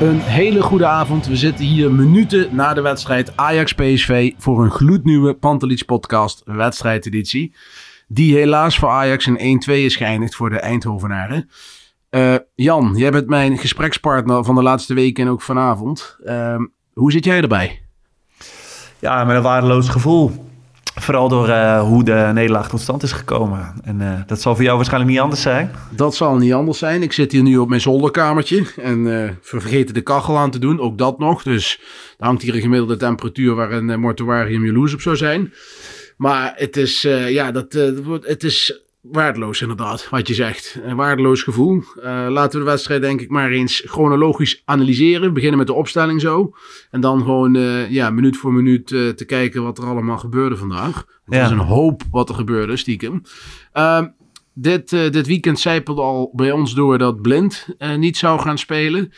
[0.00, 1.26] Een hele goede avond.
[1.26, 7.54] We zitten hier minuten na de wedstrijd Ajax-PSV voor een gloednieuwe Pantelich podcast wedstrijdeditie.
[8.08, 11.50] Die helaas voor Ajax in 1-2 is geëindigd voor de Eindhovenaren.
[12.10, 16.16] Eh, Jan, jij bent mijn gesprekspartner van de laatste weken en ook vanavond.
[16.24, 17.82] Ehm, hoe zit jij erbij?
[18.98, 20.49] Ja, met een waardeloos gevoel.
[20.94, 23.74] Vooral door eh, hoe de nederlaag tot stand is gekomen.
[23.82, 25.70] En eh, dat zal voor jou waarschijnlijk niet anders zijn.
[25.90, 27.02] Dat zal niet anders zijn.
[27.02, 30.80] Ik zit hier nu op mijn zolderkamertje en we vergeten de kachel aan te doen,
[30.80, 31.42] ook dat nog.
[31.42, 31.80] Dus
[32.18, 35.52] er hangt hier een gemiddelde temperatuur waar een uh, mortuarium jaloers op zou zijn.
[36.16, 37.72] Maar het is, ja, dat,
[38.22, 40.78] het is waardeloos inderdaad, wat je zegt.
[40.82, 41.82] Een waardeloos gevoel.
[41.96, 45.32] Uh, laten we de wedstrijd denk ik maar eens chronologisch analyseren.
[45.32, 46.54] Beginnen met de opstelling zo.
[46.90, 50.56] En dan gewoon uh, ja, minuut voor minuut uh, te kijken wat er allemaal gebeurde
[50.56, 51.04] vandaag.
[51.24, 51.44] Er ja.
[51.44, 53.22] is een hoop wat er gebeurde, stiekem.
[53.72, 54.08] Ehm,
[54.54, 59.12] dit, dit weekend zijpelde al bij ons door dat Blind niet zou gaan spelen.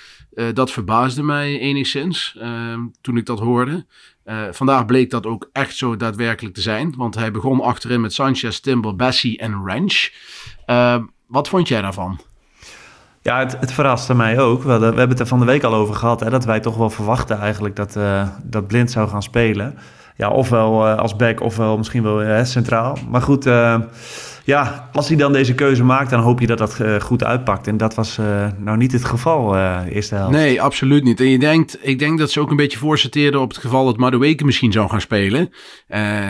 [0.52, 3.86] dat verbaasde mij enigszins ehm, toen ik dat hoorde.
[4.24, 6.94] Uh, vandaag bleek dat ook echt zo daadwerkelijk te zijn.
[6.96, 10.10] Want hij begon achterin met Sanchez, Timber, Bessie en Ranch.
[10.66, 10.96] Uh,
[11.26, 12.20] wat vond jij daarvan?
[13.22, 14.62] Ja, het, het, verraste mij ook.
[14.62, 16.20] We, we, hebben het er van de week al over gehad.
[16.20, 19.78] Hè, dat wij toch wel verwachten eigenlijk dat, uh, dat Blind zou gaan spelen.
[20.16, 22.98] Ja, ofwel als back, ofwel misschien wel centraal.
[23.08, 23.44] Maar goed
[24.44, 27.66] ja, als hij dan deze keuze maakt, dan hoop je dat dat uh, goed uitpakt.
[27.66, 30.32] En dat was uh, nou niet het geval, uh, eerste helft.
[30.32, 31.20] Nee, absoluut niet.
[31.20, 33.96] En je denkt, ik denk dat ze ook een beetje voorsorteerden op het geval dat
[33.96, 35.50] Madueke misschien zou gaan spelen.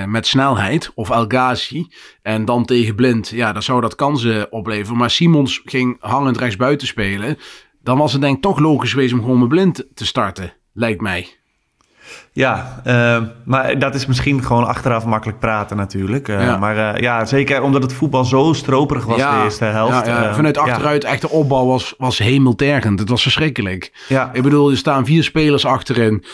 [0.06, 1.86] met snelheid, of El Ghazi.
[2.22, 4.98] En dan tegen Blind, ja, dan zou dat kansen opleveren.
[4.98, 7.38] Maar Simons ging hangend rechtsbuiten spelen.
[7.82, 11.00] Dan was het denk ik toch logisch geweest om gewoon met Blind te starten, lijkt
[11.00, 11.41] mij.
[12.32, 16.28] Ja, uh, maar dat is misschien gewoon achteraf makkelijk praten natuurlijk.
[16.28, 16.56] Uh, ja.
[16.56, 19.38] Maar uh, ja, zeker omdat het voetbal zo stroperig was ja.
[19.38, 20.06] de eerste helft.
[20.06, 22.98] Ja, Vanuit achteruit, echt de opbouw was, was hemeltergend.
[22.98, 23.92] Het was verschrikkelijk.
[24.08, 24.30] Ja.
[24.32, 26.24] Ik bedoel, er staan vier spelers achterin.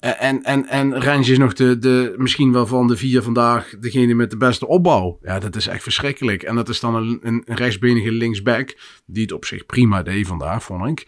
[0.00, 4.14] En, en, en Rens is nog de, de, misschien wel van de vier vandaag degene
[4.14, 5.18] met de beste opbouw.
[5.22, 6.42] Ja, dat is echt verschrikkelijk.
[6.42, 8.76] En dat is dan een, een rechtsbenige linksback,
[9.06, 11.06] die het op zich prima deed vandaag, vond ik.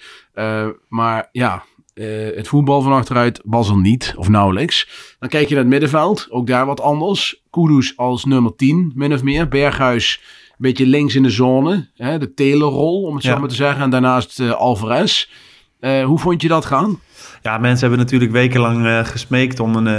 [0.88, 1.64] maar ja,
[1.96, 4.88] uh, het voetbal van achteruit was er niet, of nauwelijks.
[5.18, 7.42] Dan kijk je naar het middenveld, ook daar wat anders.
[7.50, 9.48] Kudus als nummer 10, min of meer.
[9.48, 13.32] Berghuis een beetje links in de zone, hè, de telerrol, om het ja.
[13.32, 13.82] zo maar te zeggen.
[13.82, 15.28] En daarnaast uh, Alvarez.
[15.80, 17.00] Uh, hoe vond je dat gaan?
[17.42, 19.92] Ja, mensen hebben natuurlijk wekenlang gesmeekt om een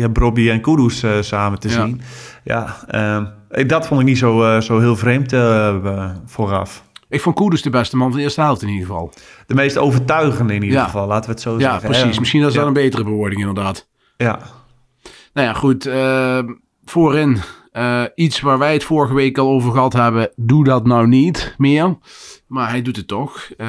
[0.00, 1.74] ja, Brobby en Kudus samen te ja.
[1.74, 2.00] zien.
[2.44, 5.34] Ja, ehm, dat vond ik niet zo, zo heel vreemd
[6.26, 6.84] vooraf.
[7.08, 9.12] Ik vond Koeders de beste man van de eerste helft in ieder geval.
[9.46, 10.84] De meest overtuigende in ieder ja.
[10.84, 11.88] geval, laten we het zo ja, zeggen.
[11.88, 12.14] Precies.
[12.14, 13.88] Ja, Misschien is dat een betere bewoording inderdaad.
[14.16, 14.38] Ja.
[15.32, 15.86] Nou ja, goed.
[15.86, 16.38] Uh,
[16.84, 17.40] voorin
[17.72, 20.30] uh, iets waar wij het vorige week al over gehad hebben.
[20.36, 21.98] Doe dat nou niet meer.
[22.46, 23.48] Maar hij doet het toch.
[23.56, 23.68] Uh,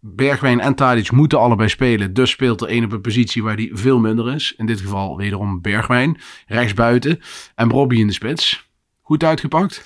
[0.00, 2.14] Bergwijn en Tadic moeten allebei spelen.
[2.14, 4.54] Dus speelt er een op een positie waar hij veel minder is.
[4.56, 6.20] In dit geval wederom Bergwijn.
[6.46, 7.20] Rechtsbuiten.
[7.54, 8.70] En Robbie in de spits.
[9.02, 9.84] Goed uitgepakt?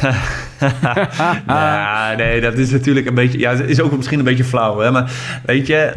[1.46, 3.38] nou, nee, dat is natuurlijk een beetje...
[3.38, 4.90] Ja, is ook misschien een beetje flauw, hè.
[4.90, 5.12] Maar
[5.44, 5.94] weet je...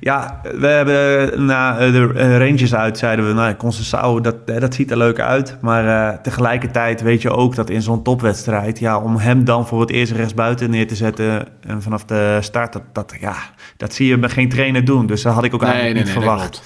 [0.00, 3.32] Ja, we hebben na de Rangers uit zeiden we...
[3.32, 5.56] Nou, Concessao, dat, dat ziet er leuk uit.
[5.60, 8.78] Maar uh, tegelijkertijd weet je ook dat in zo'n topwedstrijd...
[8.78, 11.46] Ja, om hem dan voor het eerst rechtsbuiten neer te zetten...
[11.66, 13.36] en vanaf de start, dat, dat, ja,
[13.76, 15.06] dat zie je bij geen trainer doen.
[15.06, 16.62] Dus dat had ik ook nee, eigenlijk nee, niet nee, verwacht.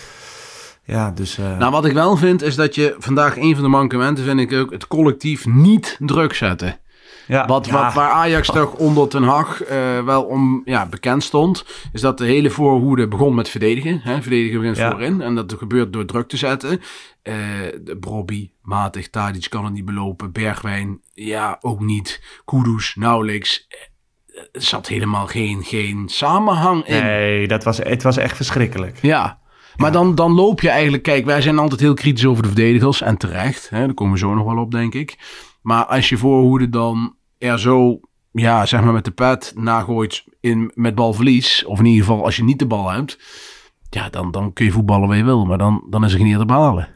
[0.91, 1.59] Ja, dus, uh...
[1.59, 4.53] Nou, wat ik wel vind is dat je vandaag een van de mankementen vind ik
[4.53, 6.79] ook het collectief niet druk zetten.
[7.27, 7.73] Ja, wat, ja.
[7.73, 12.19] wat, waar Ajax toch onder Ten Hag eh, wel om ja, bekend stond, is dat
[12.19, 14.01] de hele voorhoede begon met verdedigen.
[14.03, 14.23] Hè?
[14.23, 14.91] Verdedigen begint Ja.
[14.91, 15.21] voorin.
[15.21, 16.81] En dat gebeurt door druk te zetten.
[17.23, 17.35] Eh
[17.85, 20.33] de Brobby, matig, Tadic kan het niet belopen.
[20.33, 22.23] Bergwijn, ja, ook niet.
[22.45, 23.67] Kudus, nauwelijks.
[23.69, 23.79] Eh,
[24.53, 27.03] Er zat helemaal geen, geen samenhang in.
[27.03, 28.99] Nee, dat was, het was echt verschrikkelijk.
[29.03, 29.39] Ja.
[29.76, 31.02] Maar dan, dan loop je eigenlijk...
[31.02, 33.02] Kijk, wij zijn altijd heel kritisch over de verdedigers.
[33.02, 33.70] En terecht.
[33.70, 35.19] Hè, daar komen we zo nog wel op, denk ik.
[35.62, 38.00] Maar als je voorhoede dan er zo...
[38.32, 41.64] Ja, zeg maar met de pet nagooit in, met balverlies.
[41.64, 43.19] Of in ieder geval als je niet de bal hebt.
[43.90, 45.46] Ja, dan, dan kun je voetballen waar je wil.
[45.46, 46.88] Maar dan, dan is er geen eer te behalen.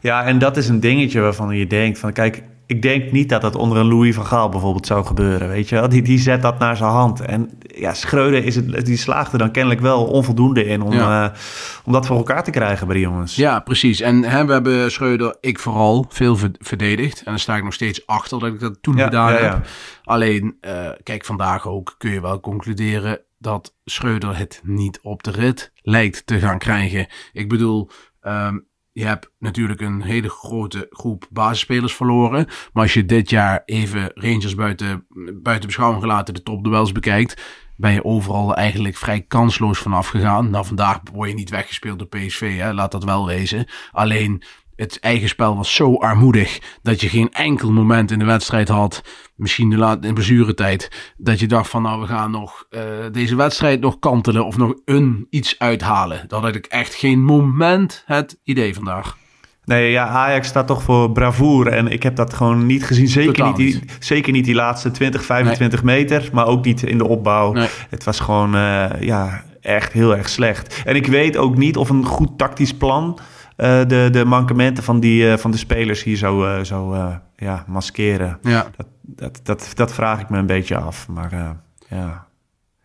[0.00, 2.12] Ja, en dat is een dingetje waarvan je denkt van...
[2.12, 2.42] Kijk,
[2.74, 5.74] ik denk niet dat dat onder een Louis van Gaal bijvoorbeeld zou gebeuren, weet je
[5.74, 5.88] wel.
[5.88, 7.20] Die, die zet dat naar zijn hand.
[7.20, 11.24] En ja, Schreuder is het, die slaagde dan kennelijk wel onvoldoende in om, Ja.
[11.32, 11.36] eh,
[11.84, 13.36] om dat voor elkaar te krijgen bij die jongens.
[13.36, 14.00] Ja, precies.
[14.00, 17.18] En hè, we hebben Schreuder, ik vooral, veel ver- verdedigd.
[17.18, 19.66] En daar sta ik nog steeds achter dat ik dat toen Ja, gedaan ja, heb.
[20.04, 25.30] Alleen, eh, kijk, vandaag ook kun je wel concluderen dat Schreuder het niet op de
[25.30, 27.06] rit lijkt te gaan krijgen.
[27.32, 27.90] Ik bedoel,
[28.20, 28.58] ehm,
[28.92, 32.46] je hebt natuurlijk een hele grote groep basisspelers verloren.
[32.72, 35.06] Maar als je dit jaar even Rangers buiten,
[35.42, 37.42] buiten beschouwing gelaten de topduels bekijkt,
[37.76, 40.50] ben je overal eigenlijk vrij kansloos vanaf gegaan.
[40.50, 42.72] Nou, vandaag word je niet weggespeeld door PSV, hè?
[42.72, 43.66] laat dat wel wezen.
[43.90, 44.42] Alleen
[44.76, 49.02] het eigen spel was zo armoedig dat je geen enkel moment in de wedstrijd had,
[49.36, 52.82] misschien de laat, in blessuretijd, dat je dacht van nou we gaan nog eh,
[53.12, 56.24] deze wedstrijd nog kantelen of nog een iets uithalen.
[56.28, 59.20] Dat had ik echt geen moment het idee vandaag.
[59.64, 61.70] Nee, ja, Ajax staat toch voor bravoure.
[61.70, 63.08] En ik heb dat gewoon niet gezien.
[63.08, 66.28] Zeker, niet die, zeker niet die laatste 20, 25 meter.
[66.32, 67.52] Maar ook niet in de opbouw.
[67.52, 67.68] Nee.
[67.90, 70.82] Het was gewoon eh, ja, echt heel erg slecht.
[70.84, 73.18] En ik weet ook niet of een goed tactisch plan...
[73.56, 77.64] eh, de, de mankementen van, die, eh, van de spelers hier zou, eh, eh, ja,
[77.66, 78.38] maskeren.
[78.42, 81.08] Ja, Dat, dat, dat, dat vraag ik me een beetje af.
[81.08, 81.56] Maar
[81.88, 82.26] ja,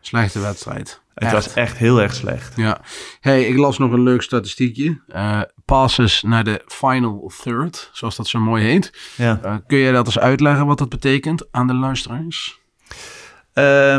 [0.02, 1.02] slechte wedstrijd.
[1.14, 1.32] het Echt.
[1.34, 2.56] was echt heel erg slecht.
[2.56, 2.82] Ja.
[3.22, 5.02] Hey, ik las nog een leuk statistiekje.
[5.08, 9.14] Eh, passes naar de final third, zoals dat zo mooi heet.
[9.18, 9.62] Ja.
[9.68, 12.60] Kun jij dat eens uitleggen wat dat betekent aan de luisteraars?
[13.54, 13.98] Eh,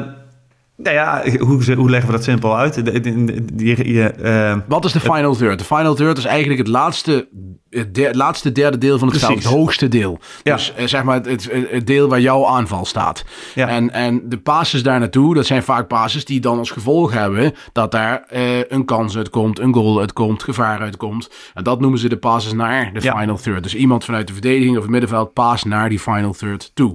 [0.83, 2.75] nou ja, hoe, hoe leggen we dat simpel uit?
[2.75, 5.59] De- de- de- die- eh, Wat is de final third?
[5.59, 7.29] De final third is eigenlijk het laatste,
[7.71, 9.35] het laatste derde deel van het veld.
[9.35, 10.19] Het hoogste deel.
[10.43, 10.55] Ja.
[10.55, 13.25] Dus eh, zeg maar het, deel waar jouw aanval staat.
[13.55, 13.69] Ja.
[13.69, 17.55] En, en de passes daar naartoe, dat zijn vaak passes die dan als gevolg hebben
[17.73, 21.31] dat daar eh, een kans uitkomt, een goal uitkomt, gevaar uitkomt.
[21.55, 23.19] En dat noemen ze de passes naar de Ja.
[23.19, 23.63] final third.
[23.63, 26.95] Dus iemand vanuit de verdediging of het middenveld paast naar die final third toe.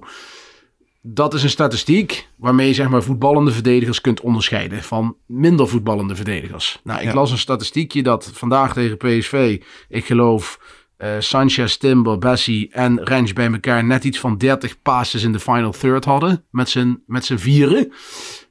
[1.05, 6.15] Dat is een statistiek waarmee je zeg maar voetballende verdedigers kunt onderscheiden van minder voetballende
[6.15, 6.79] verdedigers.
[6.83, 7.13] Nou, ik Ja.
[7.13, 10.59] las een statistiekje dat vandaag tegen PSV, ik geloof
[10.97, 15.39] eh, Sanchez, Timber, Bessie en Rens bij elkaar net iets van 30 passes in de
[15.39, 17.91] final third hadden met z'n met z'n vieren.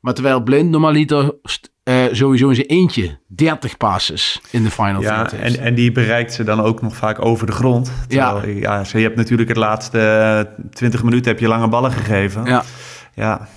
[0.01, 5.01] Maar terwijl Blind normaliter st- eh, sowieso in zijn eentje 30 passes in de final
[5.03, 7.93] Ja, en, en die bereikt ze dan ook nog vaak over de grond.
[8.09, 8.85] Terwijl, ja.
[8.85, 9.99] ze- je hebt natuurlijk het laatste
[10.59, 12.45] eh, 20 minuten heb je lange ballen gegeven.
[12.45, 12.65] ja.
[13.15, 13.49] ja.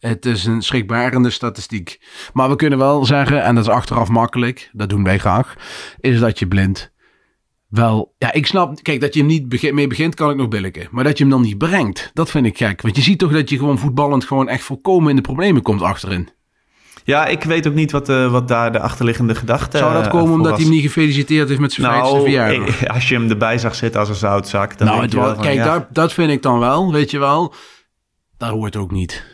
[0.00, 2.00] Het is een schrikbarende statistiek.
[2.32, 5.54] Maar we kunnen wel zeggen, en dat is achteraf makkelijk, dat doen wij graag,
[6.00, 6.92] is dat je blind
[7.68, 8.14] wel...
[8.18, 10.88] Ja, ik snap, kijk, dat je hem niet mee begint, kan ik nog billiken.
[10.90, 12.82] Maar dat je hem dan niet brengt, dat vind ik gek.
[12.82, 15.82] Want je ziet toch dat je gewoon voetballend gewoon echt volkomen in de problemen komt
[15.82, 16.28] achterin.
[17.10, 20.10] Ja, ik weet ook niet wat, eh, wat daar de achterliggende gedachte Zou dat eh,
[20.10, 20.58] komen omdat was.
[20.60, 22.82] hij hem niet gefeliciteerd heeft met zijn Nou, verjaardag?
[22.82, 25.42] eh, als je hem erbij zag zitten als een zoutzak, dan nou, het wel van,
[25.42, 27.54] kijk, ja, dat, dat vind ik dan wel, weet je wel.
[28.36, 29.24] Dat hoort ook niet.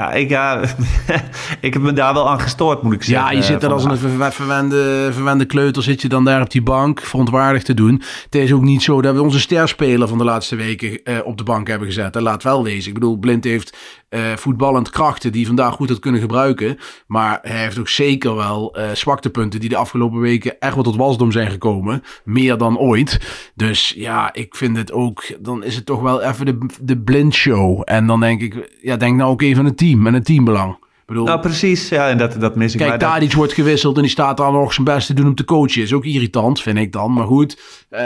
[0.00, 0.60] Ja, ik, ja,
[1.60, 3.26] ik heb me daar wel aan gestoord, moet ik zeggen.
[3.26, 6.62] Ja, je zit er als een verwende, verwende kleuter, zit je dan daar op die
[6.62, 8.02] bank verontwaardigd te doen.
[8.24, 11.38] Het is ook niet zo dat we onze sterspeler van de laatste weken eh, op
[11.38, 12.12] de bank hebben gezet.
[12.12, 12.88] Dat laat wel wezen.
[12.88, 13.76] Ik bedoel, Blind heeft
[14.16, 16.78] eh, voetballend krachten die vandaag goed had kunnen gebruiken.
[17.06, 20.96] Maar hij heeft ook zeker wel eh zwaktepunten die de afgelopen weken echt wel tot
[20.96, 22.02] wasdom zijn gekomen.
[22.24, 23.20] Meer dan ooit.
[23.54, 27.34] Dus ja, ik vind het ook, dan is het toch wel even de, de Blind
[27.34, 27.82] show.
[27.84, 30.84] En dan denk ik, ja, denk nou ook even aan het team en het teambelang.
[31.06, 31.88] Bedoel, Nou, precies.
[31.88, 32.78] Ja, en dat, dat mis ik.
[32.78, 35.34] Kijk, dat- Tadic wordt gewisseld en die staat dan nog zijn best te doen om
[35.34, 35.82] te coachen.
[35.82, 37.12] Is ook irritant, vind ik dan.
[37.12, 38.00] Maar goed, eh,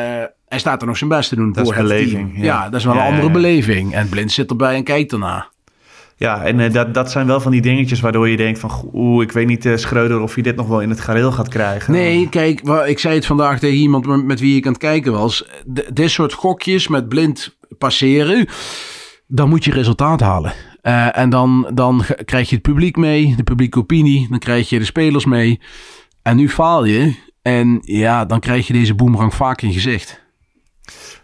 [0.49, 2.45] hij staat er nog zijn best te doen Dat voor is het beleving, team.
[2.45, 2.45] ja.
[2.45, 2.65] Ja.
[2.69, 3.33] dat is wel Ja, een andere ja.
[3.33, 3.95] beleving.
[3.95, 5.49] En Blind zit erbij en kijkt ernaar.
[6.21, 8.91] Ja, en eh, dat, dat zijn wel van die dingetjes waardoor je denkt van...
[8.95, 11.49] Oeh, ik weet niet, eh, Schreuder, of je dit nog wel in het gareel gaat
[11.49, 11.93] krijgen.
[11.93, 15.45] Nee, kijk, ik zei het vandaag tegen iemand met- wie ik aan het kijken was.
[15.93, 18.47] Dit soort gokjes met blind passeren,
[19.27, 20.53] dan moet je resultaat halen.
[20.83, 24.27] Eh, en dan, dan krijg je het publiek mee, de publieke opinie.
[24.31, 25.61] Dan krijg je de spelers mee.
[26.23, 27.15] En nu faal je.
[27.43, 30.21] En ja, dan krijg je deze boemerang vaak in gezicht.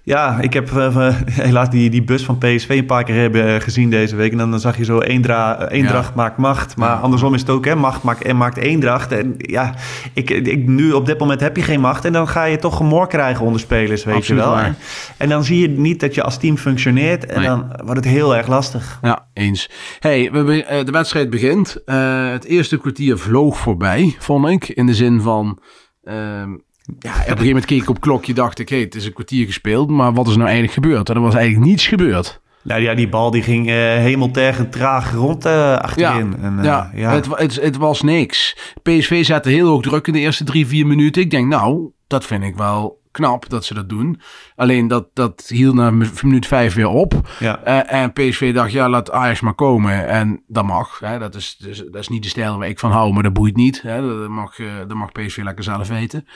[0.02, 3.90] Ja, ik heb uh, helaas die, die bus van PSV een paar keer hebben gezien
[3.90, 4.32] deze week.
[4.32, 6.12] En dan, dan zag je zo eendra eendracht ja.
[6.16, 6.76] maakt macht.
[6.76, 9.12] Maar andersom is het ook, hè, macht maakt, en maakt eendracht.
[9.12, 9.74] En ja,
[10.12, 12.04] ik, ik, nu op dit moment heb je geen macht.
[12.04, 14.56] En dan ga je toch gemor krijgen onder spelers, weet Absoluut je wel.
[14.56, 14.74] waar.
[15.16, 17.26] En dan zie je niet dat je als team functioneert.
[17.26, 17.48] En Nee.
[17.48, 18.98] dan wordt het heel erg lastig.
[19.02, 19.70] Ja, eens.
[19.98, 21.82] Hey, we, eh, de wedstrijd begint.
[21.84, 24.68] Eh, het eerste kwartier vloog voorbij, vond ik.
[24.68, 25.58] In de zin van...
[26.04, 26.50] ehm,
[26.98, 29.12] ja, op een gegeven moment keek ik op klokje, dacht ik, hey, het is een
[29.12, 31.08] kwartier gespeeld, maar wat is nou eigenlijk gebeurd?
[31.08, 32.40] En er was eigenlijk niets gebeurd.
[32.62, 36.36] Nou ja, die bal die ging eh hemeltergend traag rond eh, achterin.
[36.42, 37.10] En, eh, ja, ja.
[37.12, 38.56] Het, het, het was niks.
[38.82, 41.22] PSV zette heel hoog druk in de eerste drie, vier minuten.
[41.22, 44.20] Ik denk, nou, dat vind ik wel knap dat ze dat doen.
[44.56, 47.28] Alleen dat, dat hield na mi- minuut vijf weer op.
[47.38, 47.62] ja.
[47.84, 50.08] En PSV dacht, ja, laat Ajax maar komen.
[50.08, 50.98] En dat mag.
[50.98, 51.18] Hè.
[51.18, 53.56] Dat, is, dus, dat is niet de stijl waar ik van hou, maar dat boeit
[53.56, 53.82] niet.
[53.82, 54.18] Hè.
[54.20, 54.56] Dat, mag,
[54.88, 56.26] dat mag PSV lekker zelf weten.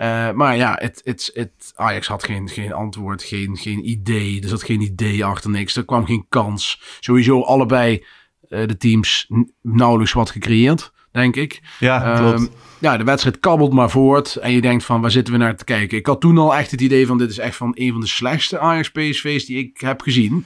[0.00, 4.42] Eh, maar ja, het, het, het, Ajax had geen, geen antwoord, geen, geen idee.
[4.42, 5.76] Er zat geen idee achter niks.
[5.76, 6.82] Er kwam geen kans.
[7.00, 8.04] Sowieso allebei
[8.48, 9.30] eh, de teams
[9.62, 11.60] nauwelijks wat gecreëerd, denk ik.
[11.78, 12.40] ja, klopt.
[12.40, 12.46] Ehm,
[12.78, 14.36] ja, de wedstrijd kabbelt maar voort.
[14.36, 15.98] En je denkt van, waar zitten we naar te kijken?
[15.98, 18.06] Ik had toen al echt het idee van, dit is echt van een van de
[18.06, 20.44] slechtste Ajax-PSV's die ik heb gezien.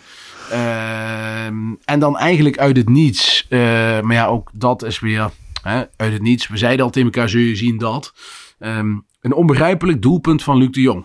[0.51, 3.47] Ehm, en dan eigenlijk uit het niets.
[3.49, 3.59] eh,
[4.01, 5.31] maar ja, ook dat is weer
[5.63, 6.49] hè, uit het niets.
[6.49, 8.15] We zeiden al tegen elkaar, zul je zien dat.
[8.59, 11.05] Ehm, een onbegrijpelijk doelpunt van Luc de Jong.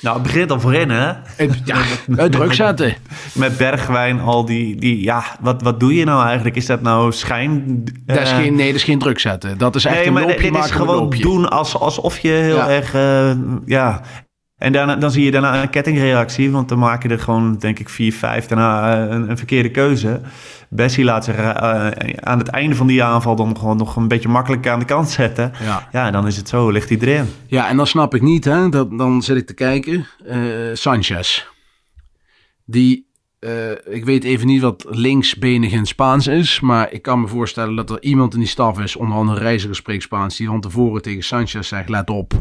[0.00, 1.12] nou, het begint al voorin, hè?
[1.36, 1.76] Het, ja,
[2.16, 2.94] het druk zetten.
[3.32, 6.56] Met Bergwijn, al die, die ja, wat, wat doe je nou eigenlijk?
[6.56, 7.82] Is dat nou schijn?
[8.06, 9.58] Dat is eh, geen, nee, dat is geen druk zetten.
[9.58, 11.22] Dat is echt nee, een maar loopje dit is gewoon loopje.
[11.22, 12.68] doen als, alsof je heel Ja.
[12.68, 13.32] erg, eh,
[13.66, 14.00] ja.
[14.58, 17.78] En daarna, dan zie je daarna een kettingreactie, want dan maak je er gewoon, denk
[17.78, 20.20] ik, vier, vijf daarna eh, een, een verkeerde keuze.
[20.68, 24.28] Bessie laat zich eh, aan het einde van die aanval dan gewoon nog een beetje
[24.28, 25.52] makkelijk aan de kant zetten.
[25.62, 25.88] Ja.
[25.92, 27.26] Ja, dan is het zo, ligt hij erin.
[27.46, 30.06] Ja, en dan snap ik niet, hè, dat, dan zit ik te kijken.
[30.26, 30.38] eh,
[30.72, 31.44] Sanchez.
[32.64, 33.06] Die,
[33.38, 36.60] eh, ik weet even niet wat linksbenig in Spaans is.
[36.60, 39.76] Maar ik kan me voorstellen dat er iemand in die staf is, onder andere Reiziger
[39.76, 42.32] spreekt Spaans, die van tevoren tegen Sanchez zegt, let op.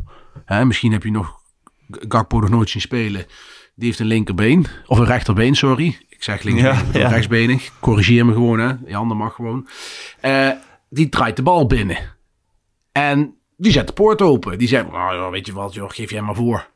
[0.46, 1.42] Hè, misschien heb je nog
[1.90, 3.26] Gakpo nog nooit zien spelen.
[3.76, 5.98] Die heeft een linkerbeen, of een rechterbeen, sorry.
[6.10, 7.08] Ik zeg linkerbeen, Ja, ja.
[7.08, 7.70] rechtsbenig.
[7.80, 8.74] Corrigeer me gewoon, hè.
[8.86, 9.68] Jan, dat mag gewoon.
[10.22, 10.50] Eh,
[10.90, 11.98] die draait de bal binnen.
[12.92, 14.58] En die zet de poort open.
[14.58, 16.68] Die zegt, joh, weet je wat, joh, geef jij maar voor.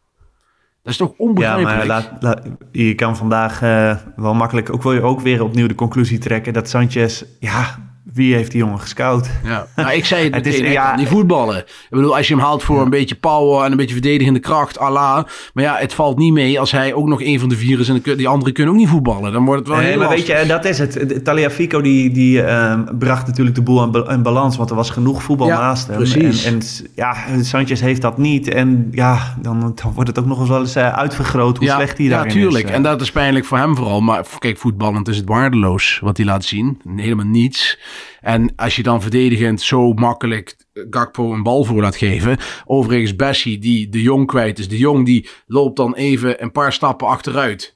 [0.83, 1.77] Dat is toch Ja, onbegrijpelijk?
[1.77, 5.75] maar laat, laat- je kan vandaag eh, wel makkelijk ook weer, ook weer opnieuw de
[5.75, 9.29] conclusie trekken dat Sanchez, ja, wie heeft die jongen gescout?
[9.43, 9.67] Ja.
[9.75, 10.87] Nou, ik zei het, Het is- ja.
[10.89, 11.57] kan niet voetballen.
[11.57, 14.79] Ik bedoel, als je hem haalt voor een beetje power en een beetje verdedigende kracht,
[14.79, 15.23] Allah.
[15.53, 17.89] Maar ja, het valt niet mee als hij ook nog een van de vier is
[17.89, 19.31] en die anderen kunnen ook niet voetballen.
[19.33, 20.27] Dan wordt het wel Nee, heel maar lastig.
[20.27, 21.23] weet je, dat is het.
[21.23, 24.89] Taliafico die, die ehm, bracht natuurlijk de boel in, ba- in balans, want er was
[24.89, 25.95] genoeg voetbal Ja, naast hem.
[25.95, 26.43] precies.
[26.45, 26.61] En, en
[26.95, 28.47] ja, Sanchez heeft dat niet.
[28.47, 31.97] En ja, dan, dan wordt het ook nog eens wel eens eh, uitvergroot hoe slecht
[31.97, 32.63] hij ja, daarin tuurlijk.
[32.63, 32.69] is.
[32.69, 32.75] eh.
[32.75, 34.01] En dat is pijnlijk voor hem vooral.
[34.01, 36.81] Maar kijk, voetballend is het waardeloos wat hij laat zien.
[36.95, 37.79] Helemaal niets.
[38.21, 40.55] En als je dan verdedigend zo makkelijk
[40.89, 42.37] Gakpo een bal voor laat geven.
[42.65, 44.67] Overigens Bessie die de Jong kwijt is.
[44.67, 47.75] De Jong die loopt dan even een paar stappen achteruit.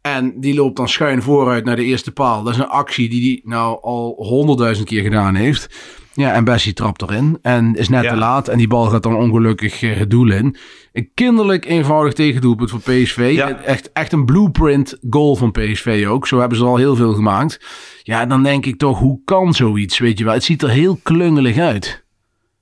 [0.00, 2.42] En die loopt dan schuin vooruit naar de eerste paal.
[2.42, 5.68] Dat is een actie die hij nou al honderdduizend keer gedaan heeft.
[6.14, 7.38] Ja, en Bessie trapt erin.
[7.42, 8.10] En is net Ja.
[8.10, 8.48] te laat.
[8.48, 10.56] En die bal gaat dan ongelukkig eh, het doel in.
[10.92, 13.30] Een kinderlijk eenvoudig tegendoelpunt voor PSV.
[13.34, 13.50] Ja.
[13.62, 16.26] Echt, echt een blueprint goal van PSV ook.
[16.26, 17.60] Zo hebben ze er al heel veel gemaakt.
[18.02, 19.98] Ja, dan denk ik toch, hoe kan zoiets?
[19.98, 21.99] Weet je wel, het ziet er heel klungelig uit.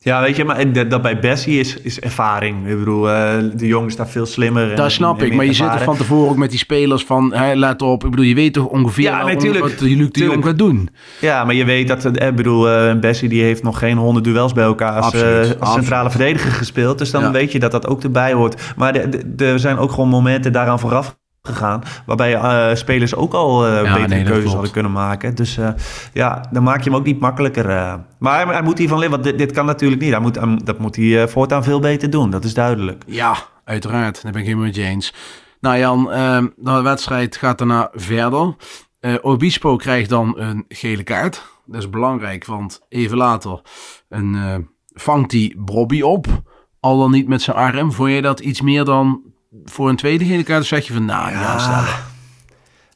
[0.09, 2.69] Ja, weet je, maar dat, dat bij Bessie is, is ervaring.
[2.69, 4.71] Ik bedoel, eh, de jongen is daar veel slimmer.
[4.71, 5.35] en- Dat snap en ik.
[5.35, 8.05] Maar je zit er van tevoren ook met die spelers van, hè, let op.
[8.05, 9.43] Ik bedoel, je weet toch ongeveer Ja, wat
[9.81, 10.89] Luc de Jong gaat doen.
[11.21, 14.25] Ja, maar je weet dat, eh, ik bedoel, eh, Bessie die heeft nog geen honderd
[14.25, 15.75] duels bij elkaar als, Absoluut, als absoluut.
[15.75, 16.99] centrale verdediger gespeeld.
[16.99, 17.31] Dus dan Ja.
[17.31, 18.63] weet je dat dat ook erbij hoort.
[18.77, 18.95] Maar
[19.39, 21.18] er zijn ook gewoon momenten daaraan vooraf
[21.49, 25.35] gegaan, waarbij eh, spelers ook al eh betere nee, dat keuzes hadden kunnen maken.
[25.35, 25.69] Dus eh,
[26.13, 27.69] ja, dan maak je hem ook niet makkelijker.
[27.71, 27.95] eh.
[28.19, 30.11] Maar hij, hij moet hiervan leren, want dit, dit kan natuurlijk niet.
[30.11, 33.03] Hij moet, hij- dat moet hij eh, voortaan veel beter doen, dat is duidelijk.
[33.07, 34.23] Ja, uiteraard.
[34.23, 35.15] Daar ben ik helemaal met je eens.
[35.61, 38.57] Nou Jan, ehm, de wedstrijd gaat daarna verder.
[39.01, 41.47] Eh, Obispo krijgt dan een gele kaart.
[41.67, 43.61] Dat is belangrijk, want even later
[44.09, 44.55] een, eh,
[44.89, 46.27] vangt hij Bobby op.
[46.81, 47.93] Al dan niet met zijn arm.
[47.93, 49.21] Vond je dat iets meer dan
[49.65, 50.67] voor een tweede gele kaart?
[50.67, 51.85] Zeg je van, nou ja.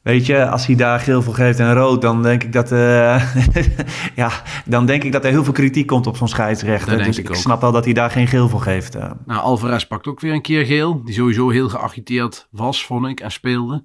[0.02, 3.34] Weet je, als hij daar geel voor geeft en rood, dan denk ik dat, eh,
[4.22, 4.30] ja,
[4.64, 6.96] dan denk ik dat er heel veel kritiek komt op zo'n scheidsrechter.
[6.96, 8.94] Dat dus ik ik, snap wel dat hij daar geen geel voor geeft.
[8.94, 9.10] eh.
[9.26, 11.04] Nou, Alvarez pakt ook weer een keer geel.
[11.04, 13.84] Die sowieso heel geagiteerd was, vond ik, en speelde.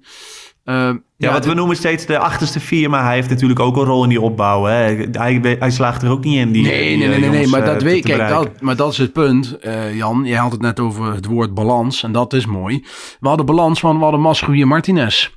[0.68, 3.84] Uh, ja, wat we noemen steeds de achterste vier, maar hij heeft natuurlijk ook een
[3.84, 4.64] rol in die opbouw.
[4.64, 4.72] Hè.
[5.12, 6.52] Hij, hij slaagt er ook niet in.
[6.52, 9.12] Die, nee, nee, nee, nee, nee, maar dat weet kijk, dat, maar dat is het
[9.12, 10.24] punt, uh, Jan.
[10.24, 12.84] Je had het net over het woord balans en dat is mooi.
[13.20, 15.30] We hadden balans van we hadden Masrowi en Martinez.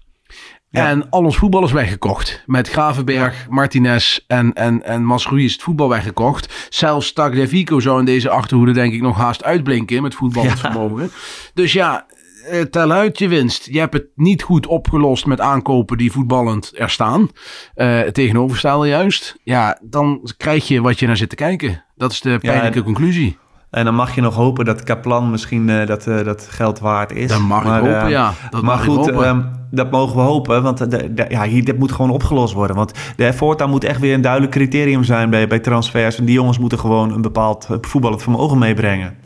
[0.69, 0.87] Ja.
[0.87, 2.43] En al ons voetbal is weggekocht.
[2.45, 6.67] Met Gravenberg, Martinez en, en, en Masroui is het voetbal weggekocht.
[6.69, 11.03] Zelfs Tagliafico zou in deze achterhoede denk ik nog haast uitblinken met voetbalvermogen.
[11.03, 11.09] Ja.
[11.53, 12.15] Dus ja, eh,
[12.69, 13.65] tel uit je winst.
[13.65, 17.21] Je hebt het niet goed opgelost met aankopen die voetballend er staan.
[17.21, 19.35] Uh, het tegenovergestelde juist.
[19.43, 21.83] Ja, dan krijg je wat je naar zit te kijken.
[21.95, 23.37] Dat is de pijnlijke ja, conclusie.
[23.69, 27.11] En dan mag je nog hopen dat Kaplan misschien uh, dat, uh, dat geld waard
[27.11, 27.29] is.
[27.29, 28.33] Dan mag maar, ik hopen, ja.
[28.49, 30.63] Dat maar goed, um, dat mogen we hopen.
[30.63, 30.87] Want
[31.29, 32.75] ja, hier, dit moet gewoon opgelost worden.
[32.75, 36.17] Want de voortaan moet echt weer een duidelijk criterium zijn bij, bij transfers.
[36.17, 39.17] En die jongens moeten gewoon een bepaald voetballend vermogen meebrengen.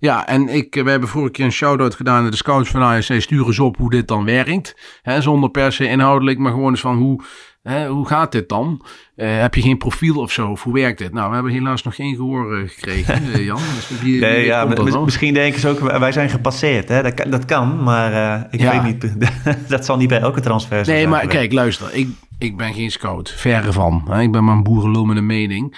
[0.00, 3.20] Ja, en ik, we hebben vorige keer een shout-out gedaan naar de scouts van ASC.
[3.20, 5.00] Stuur eens op hoe dit dan werkt.
[5.02, 7.22] Hè, zonder per se inhoudelijk, maar gewoon eens van hoe,
[7.62, 8.84] hè, hoe gaat dit dan?
[9.16, 10.48] Uh, heb je geen profiel of zo?
[10.50, 11.12] Of hoe werkt dit?
[11.12, 13.60] Nou, we hebben helaas nog geen gehoor uh, gekregen, uh, Jan.
[13.74, 14.64] Dus wie, nee, ja,
[15.04, 16.88] misschien denken ze ook, wij zijn gepasseerd.
[16.88, 17.02] Hè?
[17.02, 18.82] Dat, dat kan, maar ik ja.
[18.82, 19.30] weet niet.
[19.68, 20.96] dat zal niet bij elke transfer zijn.
[20.96, 21.94] Nee, maar kijk, luister.
[21.94, 23.34] Ik, ik ben geen scout.
[23.36, 24.06] Verre van.
[24.10, 24.20] Hè?
[24.20, 25.76] Ik ben maar een boerenlul met een mening.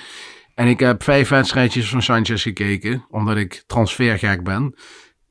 [0.61, 4.75] En ik heb vijf wedstrijdjes van Sanchez gekeken, omdat ik transfergek ben.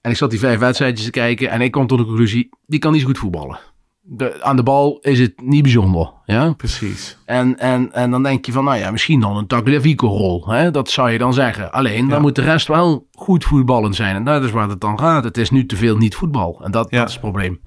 [0.02, 2.80] En ik zat die vijf wedstrijdjes te kijken en ik kom tot de conclusie, die
[2.80, 3.60] kan niet zo goed voetballen.
[4.02, 6.14] De, aan de bal is het niet bijzonder.
[6.26, 6.54] Ja?
[6.54, 7.18] Precies.
[7.26, 10.72] En, en, en dan denk je van, nou ja, misschien dan een Tagliafico-rol.
[10.72, 11.72] Dat zou je dan zeggen.
[11.72, 14.16] Alleen, dan moet de rest wel goed voetballend zijn.
[14.16, 15.24] En dat is waar het dan gaat.
[15.24, 16.62] Het is nu te veel niet voetbal.
[16.64, 16.98] En dat, ja.
[16.98, 17.62] dat is het probleem.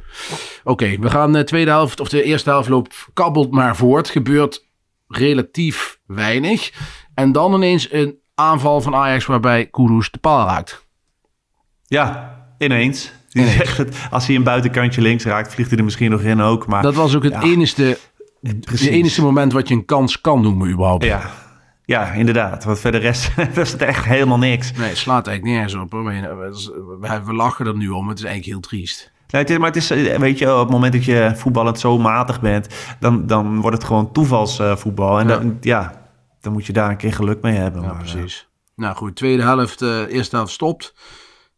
[0.64, 4.11] Oké, we gaan de tweede helft, of de eerste helft loopt kabbelt maar voort.
[4.11, 4.71] Gebeurt
[5.07, 6.73] relatief weinig.
[7.14, 10.87] En dan ineens een aanval van Ajax waarbij Kudus de paal raakt.
[11.85, 13.12] Ja, ineens.
[13.33, 13.76] ineens.
[13.76, 16.66] Het, als hij een buitenkantje links raakt, vliegt hij er misschien nog in ook.
[16.66, 17.99] Maar, dat was ook het ja, enige,
[18.42, 21.04] het enige moment wat je een kans kan noemen überhaupt.
[21.04, 21.31] Ja,
[21.85, 22.64] ja, inderdaad.
[22.64, 24.73] Want verder rest was het echt helemaal niks.
[24.73, 25.92] Nee, het slaat eigenlijk nergens op.
[25.92, 26.04] Hoor.
[27.25, 28.09] We, lachen er nu om.
[28.09, 29.12] Het is eigenlijk heel triest.
[29.31, 29.88] Nee, maar het is,
[30.19, 32.66] weet je, op het moment dat je voetballend zo matig bent,
[33.00, 35.21] dan, dan wordt het gewoon toevalsvoetbal.
[35.21, 35.37] En ja.
[35.37, 36.02] Dan, ja,
[36.43, 37.83] dan moet je daar een keer geluk mee hebben.
[37.83, 38.49] Ja, maar, precies.
[38.77, 40.95] Nou goed, tweede helft, uh, eerste helft stopt.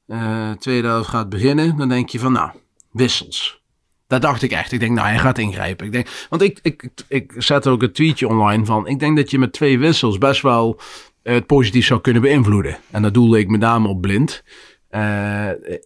[0.06, 1.76] Uh, tweede helft gaat beginnen.
[1.76, 2.50] Dan denk je van, nou,
[2.90, 3.62] wissels.
[4.06, 4.72] Dat dacht ik echt.
[4.72, 5.86] Ik denk, nou, hij gaat ingrijpen.
[5.86, 8.86] Ik denk, want ik, ik, ik zet ook een tweetje online van...
[8.86, 10.80] ik denk dat je met twee wissels best wel
[11.22, 12.76] uh, het positief zou kunnen beïnvloeden.
[12.90, 14.42] En dat doelde ik met name op blind.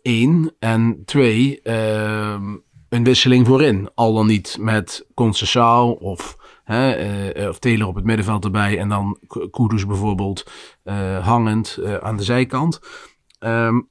[0.02, 0.52] Eén.
[0.58, 2.56] en twee, ehm,
[2.88, 3.88] een wisseling voorin.
[3.94, 6.36] Al dan niet met Concessao of
[6.68, 8.78] uh, of Taylor op het middenveld erbij.
[8.78, 9.18] En dan
[9.50, 10.50] Kudus bijvoorbeeld
[10.84, 12.80] uh, hangend aan de zijkant.
[13.40, 13.88] Um,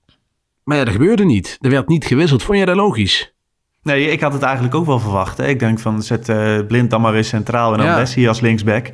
[0.64, 1.58] maar ja, dat gebeurde niet.
[1.62, 2.44] Er werd niet gewisseld.
[2.44, 3.36] Vond jij dat logisch?
[3.82, 5.38] Nee, ik had het eigenlijk ook wel verwacht.
[5.38, 5.48] Hè?
[5.48, 6.26] Ik denk van zet
[6.68, 7.98] Blind dan maar eens centraal en dan ja.
[7.98, 8.90] Messi als linksback.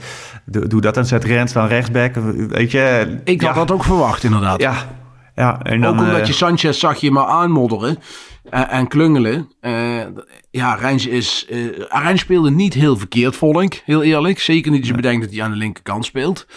[0.45, 2.15] Doe, doe dat en zet Rens dan rechtsback.
[2.49, 4.61] Weet je, ik had dat ook verwacht inderdaad.
[4.61, 4.75] Ja,
[5.35, 7.97] ja, en dan, ook omdat je Sanchez zag je maar aanmodderen
[8.49, 9.51] en, en klungelen.
[9.61, 10.01] Uh,
[10.51, 13.81] ja, Rijns, is, uh, speelde niet heel verkeerd, vond ik.
[13.85, 14.39] Heel eerlijk.
[14.39, 16.47] Zeker niet als je bedenkt dat hij aan de linkerkant speelt.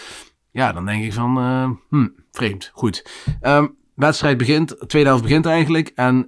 [0.51, 2.71] Ja, dan denk ik van, uh, hm, vreemd.
[2.73, 3.09] Goed.
[3.41, 5.91] Um, wedstrijd begint, tweede helft begint eigenlijk.
[5.95, 6.27] En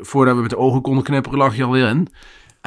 [0.00, 2.08] voordat we met de ogen konden knipperen, lag je alweer in.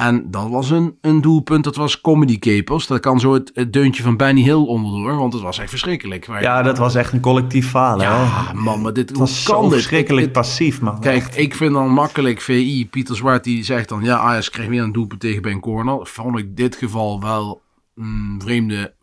[0.00, 2.86] En dat was een, een doelpunt, dat was Comedy Capers.
[2.86, 6.28] Dat kan zo het, het deuntje van Benny Hill onderdoor, want het was echt verschrikkelijk.
[6.28, 8.06] Maar ja, dat was echt een collectief falen.
[8.06, 11.00] Ja, man, maar dit was kan zo verschrikkelijk passief, man.
[11.00, 11.38] Kijk, echt.
[11.38, 14.04] ik vind dan makkelijk VI, Pieter Zwart, die zegt dan...
[14.04, 16.06] Ja, Ajax kreeg weer een doelpunt tegen bij een corner.
[16.06, 17.62] Vond ik dit geval wel
[17.94, 18.94] een vreemde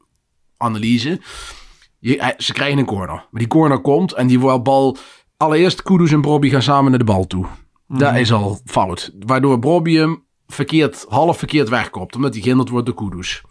[0.57, 1.21] analyse.
[1.99, 3.27] Je, ze krijgen een corner.
[3.31, 4.97] Maar die corner komt en die bal...
[5.37, 7.45] Allereerst Kudus en Bobby gaan samen naar de bal toe.
[7.87, 7.97] Mm.
[7.97, 9.13] Dat is al fout.
[9.19, 12.15] Waardoor Bobby hem verkeerd, half verkeerd wegkopt.
[12.15, 13.41] Omdat hij gehinderd wordt door Kudus.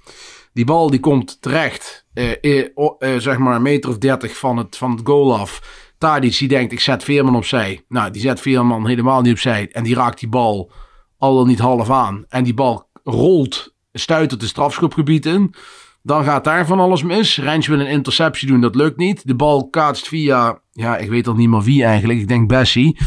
[0.52, 4.56] Die bal die komt terecht, eh, eh, eh, zeg maar een meter of dertig van
[4.56, 5.84] het, van het goal af.
[5.98, 7.84] Tadic die denkt, ik zet Veerman opzij.
[7.88, 9.68] Nou, die zet Veerman helemaal niet opzij.
[9.72, 10.70] En die raakt die bal
[11.18, 12.24] al dan niet half aan.
[12.28, 15.54] En die bal rolt, stuitert de strafschopgebied in.
[16.02, 17.38] Dan gaat daar van alles mis.
[17.38, 19.26] Rijns wil een interceptie doen, dat lukt niet.
[19.26, 22.18] De bal kaatst via, ja, ik weet al niet meer wie eigenlijk.
[22.18, 22.98] Ik denk Bessie.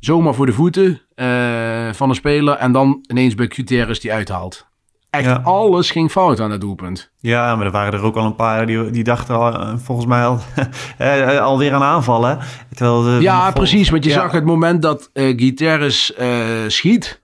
[0.00, 2.54] Zomaar voor de voeten uh, van een speler.
[2.54, 4.68] En dan ineens bij Gutierrez die uithaalt.
[5.10, 5.40] Echt ja.
[5.44, 7.10] alles ging fout aan het doelpunt.
[7.18, 10.06] Ja, maar er waren er ook al een paar die, die dachten al, eh, volgens
[10.06, 10.38] mij al,
[11.00, 12.38] uh, alweer aan aanvallen.
[12.74, 13.90] Terwijl de, ja, precies.
[13.90, 14.16] Want je ja.
[14.16, 16.10] zag het moment dat uh, Gutierrez
[16.66, 17.20] schiet.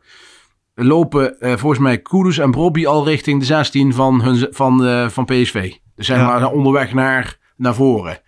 [0.74, 5.72] Lopen volgens mij Kudus en Brobby al richting de 16 van, hun, van, van PSV.
[5.94, 8.20] Dus zeg maar onderweg naar, naar voren.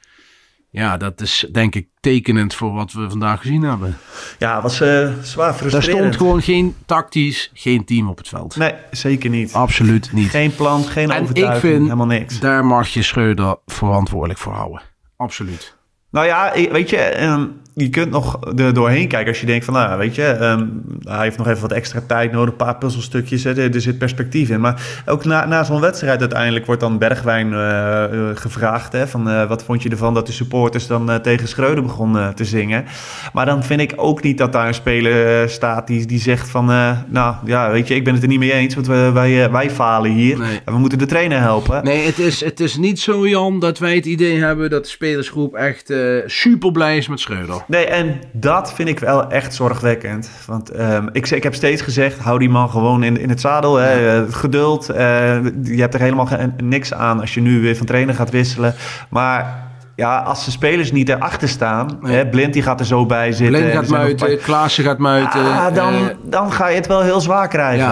[0.71, 3.97] Ja, dat is denk ik tekenend voor wat we vandaag gezien hebben.
[4.39, 5.99] Ja, het was eh, zwaar Daar frustrerend.
[5.99, 8.57] stond gewoon geen tactisch, geen team op het veld.
[8.57, 9.53] Nee, zeker niet.
[9.53, 10.31] Absoluut niet.
[10.31, 12.41] Geen plan, geen en ik overtuiging, vind, helemaal niks.
[12.41, 14.83] daar mag je Schreuder verantwoordelijk voor houden.
[15.17, 15.77] Absoluut.
[16.11, 17.47] Nou ja, ik- weet je, ehm,
[17.81, 20.67] je kunt nog er doorheen kijken als je denkt van, nou, weet je, ehm,
[21.03, 24.49] hij heeft nog even wat extra tijd nodig, een paar puzzelstukjes, hè, er, zit perspectief
[24.49, 24.61] in.
[24.61, 29.29] Maar ook na, na zo'n wedstrijd uiteindelijk wordt dan Bergwijn eh, eh, gevraagd, hè, van
[29.29, 32.85] eh, wat vond je ervan dat de supporters dan tegen Schreuder begonnen te zingen.
[33.33, 36.65] Maar dan vind ik ook niet dat daar een speler staat die, die zegt van,
[37.09, 40.11] nou ja, weet je, ik ben het er niet mee eens, want wij, wij falen
[40.11, 40.61] hier Nee.
[40.65, 41.85] en we moeten de trainer helpen.
[41.85, 44.91] Nee, het is, het is niet zo, Jan, dat wij het idee hebben dat de
[44.91, 45.93] spelersgroep echt
[46.27, 47.65] super blij is met Schreuder.
[47.69, 50.31] Nee, en dat vind ik wel echt zorgwekkend.
[50.47, 53.77] Want ehm, ik, ik heb steeds gezegd, hou die man gewoon in, in het zadel.
[53.77, 54.23] Hè.
[54.23, 54.89] Eh, geduld.
[54.89, 56.29] eh, je hebt er helemaal
[56.63, 58.75] niks aan als je nu weer van trainer gaat wisselen.
[59.09, 59.68] Maar
[59.99, 61.99] ja, als de spelers niet erachter staan...
[62.03, 63.61] Hè, Blind die gaat er zo bij zitten.
[63.61, 65.41] Blind gaat zijn muiten, Klaassen gaat muiten.
[65.43, 67.87] paar- Ah, dan, eh, dan ga je het wel heel zwaar krijgen.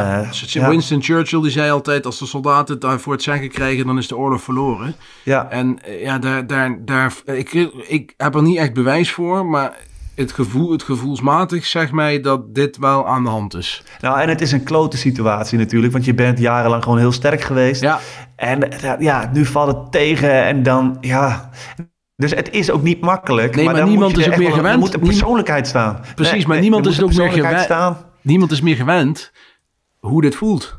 [0.49, 0.69] ja.
[0.69, 4.09] Winston Churchill die zei altijd, als de soldaten het daarvoor het zeggen krijgen, dan is
[4.09, 4.95] de oorlog verloren.
[5.23, 5.51] Ja.
[5.51, 7.53] En eh, ja, daar, daar, daar, ik,
[7.89, 9.73] ik heb er niet echt bewijs voor, maar
[10.15, 13.83] het, gevoel, het gevoelsmatig zegt mij dat dit wel aan de hand is.
[14.01, 17.41] Nou, en het is een klote situatie natuurlijk, want je bent jarenlang gewoon heel sterk
[17.41, 17.81] geweest.
[17.81, 17.99] Ja.
[18.37, 21.51] En ja, nu valt het tegen en dan, ja...
[22.17, 23.57] Dus het is ook niet makkelijk.
[23.57, 24.75] Nee, maar niemand moet je is ook meer gewend.
[24.75, 26.01] Er moet een persoonlijkheid staan.
[26.15, 27.61] Precies, maar niemand is ook meer gewend.
[27.61, 27.97] staan.
[28.23, 29.33] Niemand is meer gewend
[29.99, 30.79] hoe dit voelt.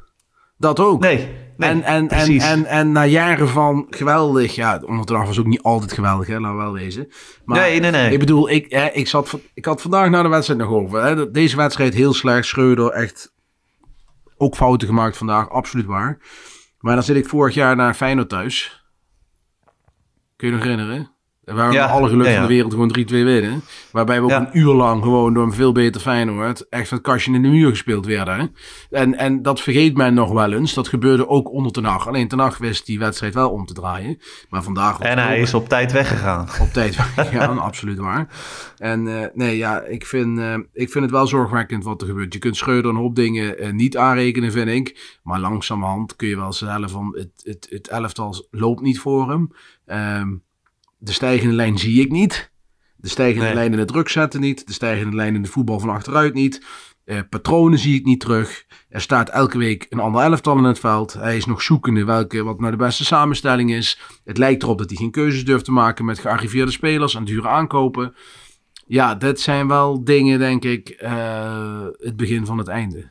[0.57, 1.01] Dat ook.
[1.01, 1.17] Nee,
[1.57, 2.43] nee en, en, en, precies.
[2.43, 6.53] en, en na jaren van geweldig, ja, onderdag was ook niet altijd geweldig, hè, we
[6.53, 7.07] wel wezen.
[7.45, 8.11] Maar Nee, nee, nee.
[8.11, 11.03] Ik bedoel, ik, hè, ik, zat, ik had vandaag na de wedstrijd nog over.
[11.03, 13.33] Hè, deze wedstrijd heel slecht, Schreuder echt
[14.37, 16.17] ook fouten gemaakt vandaag, absoluut waar.
[16.79, 18.85] Maar dan zit ik vorig jaar naar Feyenoord thuis.
[20.35, 21.11] Kun je nog herinneren?
[21.55, 22.47] Waar we Ja, alle geluk ja, van ja.
[22.47, 23.61] de wereld gewoon 3-2 winnen.
[23.91, 24.39] Waarbij we ook Ja.
[24.39, 27.47] een uur lang gewoon door een veel beter Feyenoord echt van het kastje in de
[27.47, 28.37] muur gespeeld werden.
[28.39, 28.45] Hè?
[28.97, 30.73] En, en dat vergeet men nog wel eens.
[30.73, 32.07] Dat gebeurde ook onder Ten Hag.
[32.07, 34.17] Alleen Ten Hag wist die wedstrijd wel om te draaien.
[34.49, 34.97] Maar vandaag...
[34.97, 36.47] was En hij is op tijd weggegaan.
[36.61, 38.27] op tijd weggegaan, absoluut waar.
[38.77, 42.33] En eh, nee, ja, ik vind, eh, ik vind het wel zorgwekkend wat er gebeurt.
[42.33, 45.17] Je kunt Schreuder een hoop dingen eh, niet aanrekenen, vind ik.
[45.23, 49.51] Maar langzamerhand kun je wel stellen van het, het, het elftal loopt niet voor hem.
[49.85, 50.27] Ehm,
[50.97, 52.51] de stijgende lijn zie ik niet.
[52.95, 53.53] De stijgende Nee.
[53.53, 54.67] lijn in het druk zetten niet.
[54.67, 56.65] De stijgende lijn in de voetbal van achteruit niet.
[57.05, 58.65] Eh, patronen zie ik niet terug.
[58.89, 61.13] Er staat elke week een ander elftal in het veld.
[61.13, 63.99] Hij is nog zoekende welke, wat nou de beste samenstelling is.
[64.23, 67.47] Het lijkt erop dat hij geen keuzes durft te maken met gearriveerde spelers en dure
[67.47, 68.15] aankopen.
[68.87, 73.09] Ja, dat zijn wel dingen, denk ik, eh, het begin van het einde.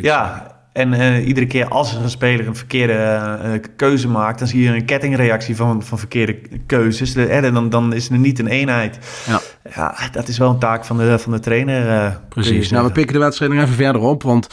[0.00, 4.62] Ja, en eh, iedere keer als een speler een verkeerde eh, keuze maakt, dan zie
[4.62, 7.12] je een kettingreactie van, van verkeerde keuzes.
[7.12, 8.98] De, en dan, dan is er niet een eenheid.
[9.26, 9.40] Ja.
[9.74, 11.88] Ja, dat is wel een taak van de, van de trainer.
[11.88, 12.70] eh, Precies.
[12.70, 14.22] Nou, we pikken de wedstrijd nog even verder op.
[14.22, 14.46] Want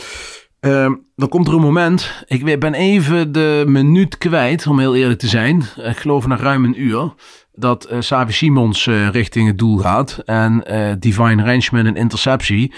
[0.59, 2.23] ehm, dan komt er een moment.
[2.25, 5.63] Ik ben even de minuut kwijt, om heel eerlijk te zijn.
[5.75, 7.13] Ik geloof na ruim een uur.
[7.53, 10.21] Dat eh Savi Simons eh, richting het doel gaat.
[10.25, 12.73] En eh, Divine Ranchman een interceptie.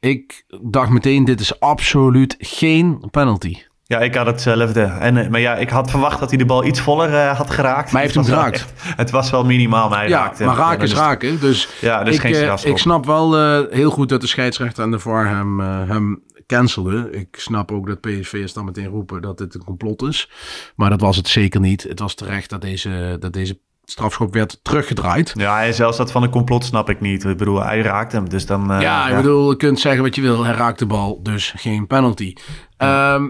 [0.00, 3.56] Ik dacht meteen, dit is absoluut geen penalty.
[3.84, 4.82] Ja, ik had hetzelfde.
[4.82, 7.50] En, eh, maar ja, ik had verwacht dat hij de bal iets voller eh, had
[7.50, 7.84] geraakt.
[7.92, 8.54] Maar hij heeft hem geraakt.
[8.54, 11.40] echt- het was wel minimaal, maar hij Ja, raakte maar raken is raken.
[11.40, 13.34] Dus Ja, dus ik, geen eh, ik snap wel
[13.70, 17.08] heel goed dat de scheidsrechter en de VAR hem, hem cancelde.
[17.10, 20.30] Ik snap ook dat PSV'ers dan meteen roepen dat dit een complot is.
[20.76, 21.82] Maar dat was het zeker niet.
[21.82, 23.58] Het was terecht dat deze, dat deze
[23.90, 25.32] strafschop werd teruggedraaid.
[25.36, 27.24] Ja, en zelfs dat van een complot snap ik niet.
[27.24, 28.72] Ik bedoel, hij raakt hem, dus dan...
[28.72, 30.44] eh, ja, ik bedoel, je kunt zeggen wat je wil.
[30.44, 32.32] Hij raakt de bal, dus geen penalty.
[32.76, 33.28] Ehm,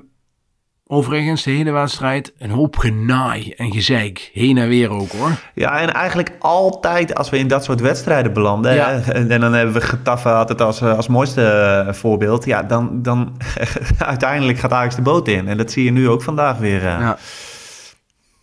[0.86, 4.30] overigens, de hele wedstrijd een hoop genaai en gezeik.
[4.32, 5.30] Heen en weer ook hoor.
[5.54, 8.74] Ja, en eigenlijk altijd als we in dat soort wedstrijden belanden...
[8.74, 8.88] Ja.
[8.88, 11.42] hè, en, dan hebben we Getafe altijd als, eh, als mooiste
[11.86, 12.44] eh, voorbeeld...
[12.44, 13.36] ja, dan, dan
[13.98, 15.48] uiteindelijk gaat Ajax de boot in.
[15.48, 16.78] En dat zie je nu ook vandaag weer.
[16.86, 16.98] eh.
[17.00, 17.18] Ja.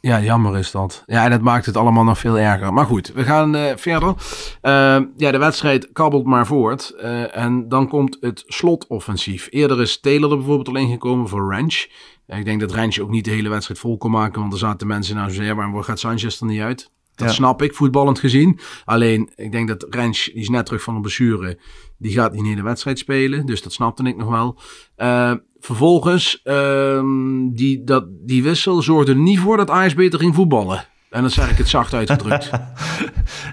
[0.01, 1.03] Ja, jammer is dat.
[1.05, 2.73] Ja, en dat maakt het allemaal nog veel erger.
[2.73, 4.13] Maar goed, we gaan eh, verder.
[4.61, 6.89] Eh, ja, de wedstrijd kabbelt maar voort.
[6.89, 9.47] Eh, en dan komt het slotoffensief.
[9.49, 11.85] Eerder is Taylor er bijvoorbeeld al ingekomen voor Ranch.
[12.27, 14.39] Ik denk dat Ranch ook niet de hele wedstrijd vol kon maken.
[14.41, 16.91] Want er zaten mensen nou zo, ja, waarom gaat Sanchez er niet uit?
[17.15, 17.33] Dat Ja.
[17.33, 18.59] snap ik, voetballend gezien.
[18.85, 21.59] Alleen, ik denk dat Ranch, die is net terug van een blessure.
[21.97, 23.45] Die gaat niet in de hele wedstrijd spelen.
[23.45, 24.59] Dus dat snapte ik nog wel.
[24.95, 30.35] Eh, vervolgens, ehm, die, dat, die wissel zorgde er niet voor dat Ajax beter ging
[30.35, 30.85] voetballen.
[31.09, 32.49] En dan zeg ik het zacht uitgedrukt.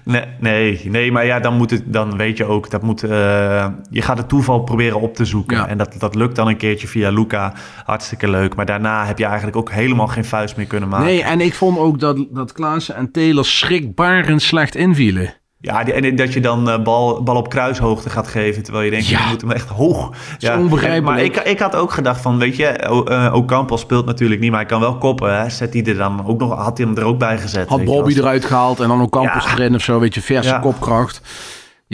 [0.05, 3.69] Nee, nee, nee, maar ja, dan, moet het, dan weet je ook, dat moet, eh,
[3.91, 5.57] je gaat het toeval proberen op te zoeken.
[5.57, 5.67] Ja.
[5.69, 8.55] En dat, dat lukt dan een keertje via Luca, hartstikke leuk.
[8.55, 11.07] Maar daarna heb je eigenlijk ook helemaal geen vuist meer kunnen maken.
[11.07, 15.35] nee, en ik vond ook dat, dat Klaassen en Taylor schrikbarend slecht invielen.
[15.65, 19.07] Ja, en dat je dan eh, bal, bal op kruishoogte gaat geven, terwijl je denkt,
[19.09, 19.19] Ja.
[19.23, 20.11] je moet hem echt hoog.
[20.39, 21.05] Ja, onbegrijpelijk.
[21.05, 24.61] Maar ik, ik had ook gedacht van, weet je, eh, Ocampo speelt natuurlijk niet, maar
[24.61, 25.39] hij kan wel koppen.
[25.41, 25.49] Hè.
[25.51, 27.69] Zet hij er dan ook nog, had hij hem er ook bij gezet.
[27.69, 29.51] Had Bobby eruit gehaald en dan ook Campos Ja.
[29.53, 30.59] erin of zo, weet je, verse Ja.
[30.59, 31.21] kopkracht.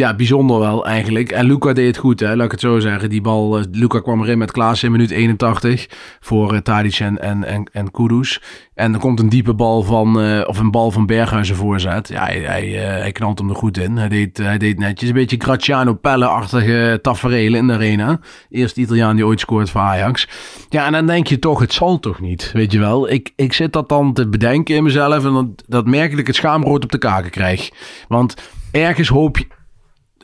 [0.00, 1.30] Ja, bijzonder wel eigenlijk.
[1.30, 2.36] En Luca deed het goed, hè?
[2.36, 3.10] laat ik het zo zeggen.
[3.10, 5.88] Die bal, eh, Luca kwam erin met Klaas in minuut 81
[6.20, 8.42] voor uh, Tadic en, en, en, Kudus.
[8.74, 12.08] En er komt een diepe bal van, eh, of een bal van Berghuizen voorzet.
[12.08, 13.96] Ja, hij, hij, hij knalt hem er goed in.
[13.96, 15.08] Hij deed, hij deed netjes.
[15.08, 18.20] Een beetje Graziano Pelle-achtige taferelen in de arena.
[18.50, 20.28] Eerste Italiaan die ooit scoort voor Ajax.
[20.68, 23.10] Ja, en dan denk je toch, het zal toch niet, weet je wel.
[23.10, 26.92] Ik, ik zit dat dan te bedenken in mezelf en dat, dat het schaamrood op
[26.92, 27.70] de kaken krijg.
[28.08, 28.34] Want
[28.70, 29.46] ergens hoop je,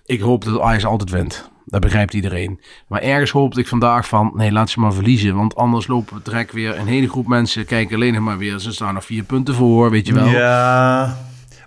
[0.06, 1.50] ik hoop dat Ajax altijd wint.
[1.64, 2.60] Dat begrijpt iedereen.
[2.88, 5.36] Maar ergens hoopte ik vandaag van, nee, laat ze maar verliezen.
[5.36, 8.58] Want anders lopen we direct weer een hele groep mensen kijken alleen nog maar weer.
[8.58, 10.26] Ze staan nog vier punten voor, weet je wel.
[10.26, 11.16] Ja, Ja,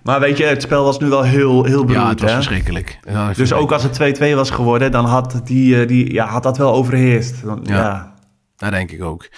[0.03, 2.09] maar weet je, het spel was nu wel heel, heel beroerd.
[2.09, 2.35] het was hè?
[2.35, 2.99] verschrikkelijk.
[3.07, 6.43] Ja, Dus ook als het 2-2 was geworden, dan had, die, eh, die, ja, had
[6.43, 7.43] dat wel overheerst.
[7.43, 7.75] Dan, Ja.
[7.75, 8.13] ja.
[8.57, 9.29] Dat denk ik ook.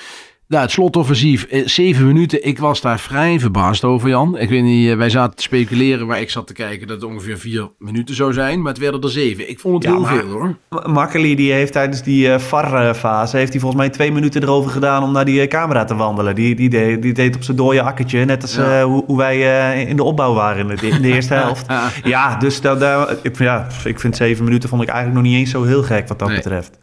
[0.52, 2.46] Nou, het slotoffensief, eh, zeven minuten.
[2.48, 4.38] Ik was daar vrij verbaasd over, Jan.
[4.38, 7.10] Ik weet niet, eh, wij zaten te speculeren waar ik zat te kijken dat het
[7.12, 8.62] ongeveer vier minuten zou zijn.
[8.62, 9.50] Maar het werden er zeven.
[9.50, 10.56] Ik vond het Ja, heel maar- veel, hoor.
[10.94, 15.04] Makkeli die heeft tijdens die eh, VAR-fase heeft hij volgens mij twee minuten erover gedaan
[15.04, 16.36] om naar die camera te wandelen.
[16.36, 18.84] Die, die, deed, die deed op zijn dode akkertje, net als Ja.
[18.84, 21.66] hoe, hoe wij in de opbouw waren in de, in de eerste helft.
[22.04, 25.40] ja, dus dat, daar- ik, ja, ik vind zeven minuten vond ik eigenlijk nog niet
[25.40, 26.38] eens zo heel gek wat dat Nee.
[26.38, 26.80] betreft.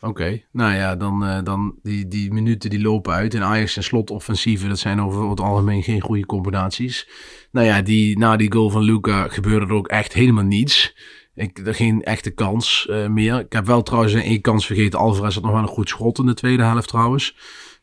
[0.00, 3.34] Oké, nou ja, dan, eh, dan die, die minuten die lopen uit.
[3.34, 7.08] En Ajax en slotoffensieven, dat zijn over het algemeen geen goede combinaties.
[7.50, 10.94] Nou ja, die, na die goal van Luca gebeurde er ook echt helemaal niets.
[11.34, 13.38] Ik, er geen echte kans eh, meer.
[13.38, 14.98] Ik heb wel trouwens één kans vergeten.
[14.98, 17.36] Alvarez had nog wel een goed schot in de tweede helft trouwens.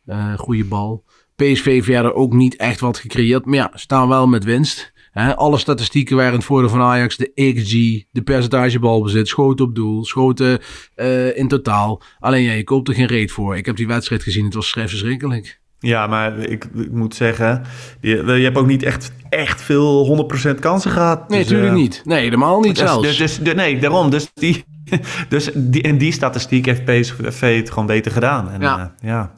[0.05, 1.03] Eh goede bal.
[1.35, 3.45] PSV verder ook niet echt wat gecreëerd.
[3.45, 4.92] Maar ja, staan wel met winst.
[5.13, 7.17] Alle statistieken waren in het voordeel van Ajax.
[7.17, 7.71] De XG,
[8.11, 10.59] de percentage balbezit, schoten op doel, schoten
[10.95, 12.01] eh, in totaal.
[12.19, 13.57] Alleen ja, je koopt er geen reet voor.
[13.57, 15.61] Ik heb die wedstrijd gezien, het was vrij verschrikkelijk.
[15.79, 17.63] Ja, maar ik, ik moet zeggen,
[18.01, 21.29] je, je hebt ook niet echt, echt veel 100% kansen gehad.
[21.29, 22.01] Nee, Dus, natuurlijk eh, niet.
[22.05, 23.17] Nee, helemaal niet Dus, zelfs.
[23.17, 24.09] dus, dus, nee, daarom.
[24.09, 24.63] Dus, die,
[25.29, 28.49] dus die, in die statistiek heeft PSV het gewoon beter gedaan.
[28.51, 28.77] En, Ja.
[28.77, 28.93] ja.
[29.09, 29.31] ja,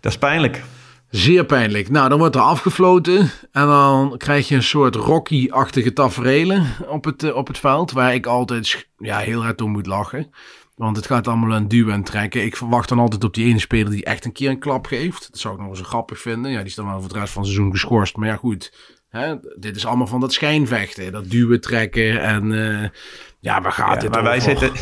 [0.00, 0.62] dat is pijnlijk.
[1.14, 1.90] Zeer pijnlijk.
[1.90, 3.30] Nou, dan wordt er afgefloten.
[3.52, 7.92] En dan krijg je een soort Rocky-achtige taferelen op het, eh, op het veld.
[7.92, 10.30] Waar ik altijd ja, heel hard om moet lachen.
[10.76, 12.44] Want het gaat allemaal aan duwen en trekken.
[12.44, 15.28] Ik verwacht dan altijd op die ene speler die echt een keer een klap geeft.
[15.30, 16.50] Dat zou ik nog eens grappig vinden.
[16.50, 18.16] Ja, die is dan wel voor het rest van het seizoen geschorst.
[18.16, 18.72] Maar ja, goed.
[19.08, 21.12] Hè, dit is allemaal van dat schijnvechten.
[21.12, 22.52] Dat duwen, trekken en...
[22.52, 22.88] eh,
[23.40, 24.72] ja, waar gaat Ja, dit maar, wij zitten,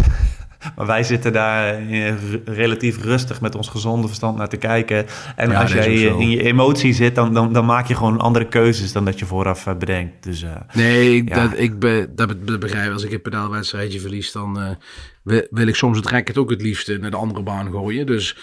[0.76, 5.06] maar wij zitten daar eh, relatief rustig met ons gezonde verstand naar te kijken.
[5.36, 8.48] En Ja, als jij in je emotie zit, dan, dan, dan maak je gewoon andere
[8.48, 10.22] keuzes dan dat je vooraf eh, bedenkt.
[10.24, 11.42] Dus eh, Nee, Ja.
[11.48, 12.92] dat, ik be, dat be- dat begrijp ik.
[12.92, 14.76] Als ik een pedaalwedstrijdje verlies, dan
[15.22, 18.06] wil, wil ik soms het racket ook het liefst naar de andere baan gooien.
[18.06, 18.36] Dus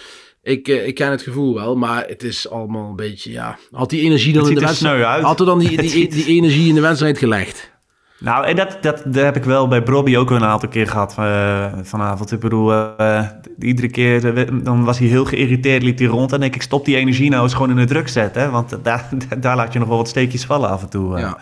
[0.44, 3.58] ik, ik ken het gevoel wel, maar het is allemaal een beetje, ja...
[3.72, 5.22] Had die energie dan in de wedstrijd...
[5.24, 7.72] Had er dan die, die, die, energie in de wedstrijd gelegd?
[8.20, 11.16] Nou, en dat, dat, dat heb ik wel bij Bobby ook een aantal keer gehad
[11.18, 12.32] eh, vanavond.
[12.32, 13.28] Ik bedoel, eh,
[13.60, 16.32] iedere keer eh, dan was hij heel geïrriteerd, liep hij rond.
[16.34, 18.42] En denk ik, stop die energie nou eens gewoon in de druk zetten.
[18.42, 18.50] Hè?
[18.50, 21.20] Want daar, daar laat je nog wel wat steekjes vallen af en toe.
[21.20, 21.38] Ja,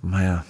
[0.00, 0.44] Maar ja,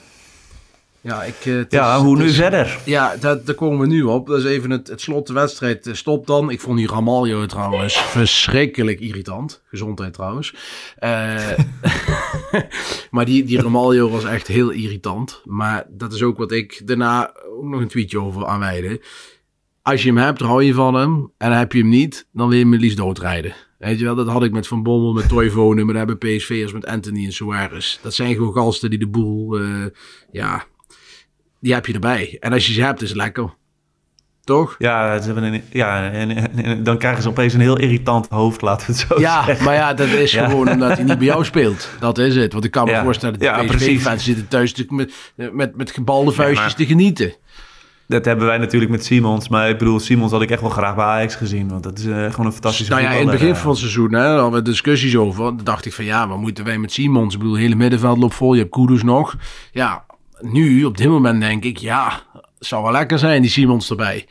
[1.07, 2.79] ja, ik, eh, ja hoe het nu is- verder?
[2.85, 4.27] Ja, dat, daar komen we nu op.
[4.27, 5.27] Dat is even het, het slot.
[5.27, 6.51] De wedstrijd eh, stopt dan.
[6.51, 9.63] Ik vond die Ramaljo trouwens verschrikkelijk irritant.
[9.69, 10.55] Gezondheid trouwens.
[10.99, 11.51] Eh,
[13.11, 15.43] maar die, die Ramaljo was echt heel irritant.
[15.45, 19.01] Maar dat is ook wat ik daarna ook nog een tweetje over aanwijde.
[19.83, 21.33] Als je hem hebt, hou je van hem.
[21.39, 23.55] En heb je hem niet, dan wil je hem liefst doodrijden.
[23.79, 26.73] Weet je wel, dat had ik met Van Bommel, met Toivonen, maar dat hebben PSV'ers
[26.73, 27.99] met Anthony en Suarez.
[28.03, 29.59] Dat zijn gewoon gasten die de boel,
[30.33, 30.65] ja,
[31.61, 32.37] die heb je erbij.
[32.41, 33.55] En als je ze hebt, is het lekker.
[34.45, 34.75] Toch?
[34.79, 38.27] Ja, ze hebben een, ja en, en- en dan krijgen ze opeens een heel irritant
[38.29, 39.65] hoofd, laten we het zo Ja, zeggen.
[39.65, 40.49] maar ja, dat is Ja.
[40.49, 41.91] gewoon omdat hij niet bij jou speelt.
[42.01, 42.53] Dat is het.
[42.53, 43.03] Want ik kan me Ja.
[43.03, 43.75] voorstellen Ja, dat de.
[43.77, 45.13] PSV-fans zitten thuis met,
[45.53, 47.35] met, met gebalde vuistjes maar- te genieten.
[48.09, 49.49] Dat hebben wij natuurlijk met Simons.
[49.49, 51.69] Maar ik bedoel, Simons had ik echt wel graag bij Ajax gezien.
[51.69, 54.13] Want dat is eh, gewoon een fantastische Nou ja, in het begin van het seizoen
[54.13, 55.45] hè, hadden we discussies over.
[55.45, 57.33] Dan dacht ik van ja, wat moeten wij met Simons?
[57.33, 58.55] Ik bedoel, het hele middenveld loopt vol.
[58.55, 59.37] Je hebt Kudus nog.
[59.73, 60.05] Ja,
[60.41, 62.23] nu, op dit moment denk ik, ja,
[62.59, 64.27] zou wel lekker zijn, die Simons erbij.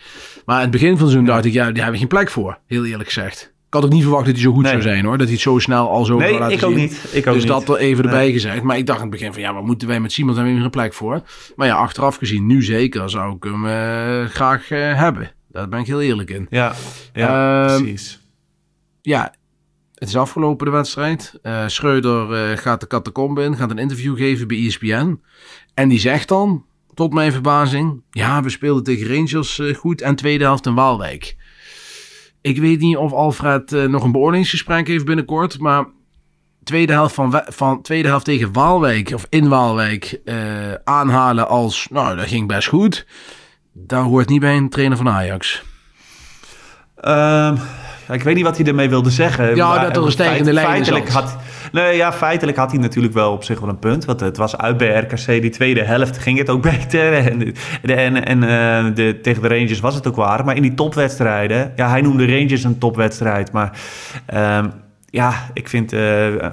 [0.45, 2.57] Maar in het begin van seizoen dacht ik, ja, die hebben we geen plek voor.
[2.67, 3.53] Heel eerlijk gezegd.
[3.69, 4.71] had ook niet verwacht dat hij zo goed Nee.
[4.71, 5.17] zou zijn hoor.
[5.17, 7.09] Dat hij het zo snel al zo Nee, laten ik ook niet.
[7.11, 7.51] Ik ook dus niet.
[7.51, 8.13] dat er even Nee.
[8.13, 8.61] erbij gezegd.
[8.61, 10.33] Maar ik dacht in het begin van ja, wat moeten wij met Simon?
[10.35, 11.21] Daar hebben we een plek voor.
[11.55, 15.31] Maar ja, achteraf gezien, nu zeker zou ik hem eh, graag eh, hebben.
[15.49, 16.47] Daar ben ik heel eerlijk in.
[16.49, 16.73] Ja,
[17.13, 18.19] ja Ehm, precies.
[19.01, 19.33] Ja,
[19.95, 21.39] het is afgelopen de wedstrijd.
[21.41, 25.21] Eh Schreuder eh, gaat de catacombe in, gaat een interview geven bij ESPN.
[25.73, 28.03] En die zegt dan, tot mijn verbazing...
[28.09, 31.35] Ja, we speelden tegen Rangers eh, goed en tweede helft in Waalwijk.
[32.41, 35.93] Ik weet niet of Alfred nog een beoordelingsgesprek heeft binnenkort, maar...
[36.63, 40.21] Tweede helft, van, van, tweede helft tegen Waalwijk, of in Waalwijk,
[40.83, 41.87] aanhalen als...
[41.91, 43.05] Nou, dat ging best goed.
[43.73, 45.63] Dat hoort niet bij een trainer van Ajax.
[47.05, 47.55] Ehm,
[48.11, 49.55] ik weet niet wat hij ermee wilde zeggen.
[49.55, 51.37] Ja, Maar, dat er een stijgende lijn feitelijk had,
[51.71, 54.05] nee, ja, feitelijk had hij natuurlijk wel op zich wel een punt.
[54.05, 55.25] Want het was uit bij RKC.
[55.25, 57.13] Die tweede helft ging het ook beter.
[57.13, 57.39] En,
[57.81, 60.45] de- en, en eh, de, tegen de Rangers was het ook waar.
[60.45, 61.71] Maar in die topwedstrijden...
[61.75, 63.51] Ja, hij noemde Rangers een topwedstrijd.
[63.51, 63.79] Maar
[64.25, 64.69] ehm,
[65.09, 65.93] ja, ik vind...
[65.93, 65.99] eh,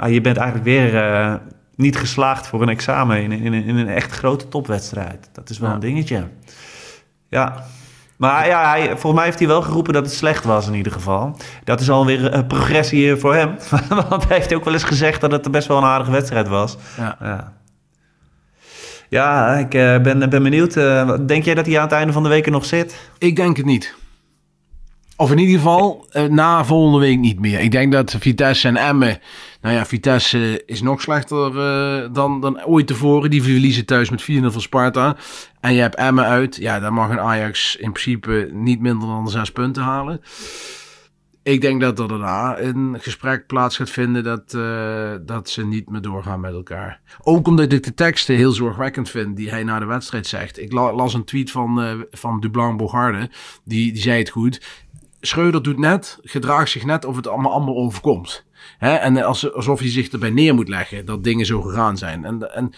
[0.08, 0.96] je bent eigenlijk weer...
[0.96, 1.34] eh,
[1.76, 5.28] niet geslaagd voor een examen in, in, in een echt grote topwedstrijd.
[5.32, 5.74] Dat is wel Ja.
[5.74, 6.22] een dingetje.
[7.28, 7.64] Ja,
[8.22, 10.92] maar ja, hij, volgens mij heeft hij wel geroepen dat het slecht was in ieder
[10.92, 11.36] geval.
[11.64, 13.56] Dat is alweer een progressie voor hem.
[14.08, 16.76] Want hij heeft ook wel eens gezegd dat het best wel een aardige wedstrijd was.
[16.96, 17.16] Ja.
[17.20, 17.52] Ja,
[19.08, 20.76] ja ik eh, ben, ben benieuwd.
[20.76, 23.10] Eh, wat- denk jij dat hij aan het einde van de week er nog zit?
[23.18, 23.94] Ik denk het niet.
[25.22, 27.60] Of in ieder geval eh, na volgende week niet meer.
[27.60, 29.18] Ik denk dat Vitesse en Emmen...
[29.60, 33.30] Nou ja, Vitesse eh, is nog slechter eh, dan, dan ooit tevoren.
[33.30, 35.16] Die verliezen thuis met 4-0 van Sparta.
[35.60, 36.56] En je hebt Emmen uit.
[36.56, 40.20] Ja, daar mag een Ajax in principe niet minder dan zes punten halen.
[41.42, 44.50] Ik denk dat er daarna een gesprek plaats gaat vinden dat,
[45.26, 47.00] dat ze niet meer doorgaan met elkaar.
[47.22, 50.58] Ook omdat ik de teksten heel zorgwekkend vind die hij na de wedstrijd zegt.
[50.60, 53.30] Ik la- las een tweet van, eh van Dublan Bogarde,
[53.64, 54.60] die, die zei het goed.
[55.24, 58.44] Schreuder doet net, gedraagt zich net of het allemaal, allemaal overkomt.
[58.78, 58.94] Hè?
[58.94, 62.24] En als, alsof hij zich erbij neer moet leggen dat dingen zo gegaan zijn.
[62.24, 62.72] En, en,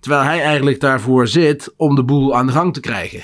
[0.00, 3.22] terwijl hij eigenlijk daarvoor zit om de boel aan de gang te krijgen.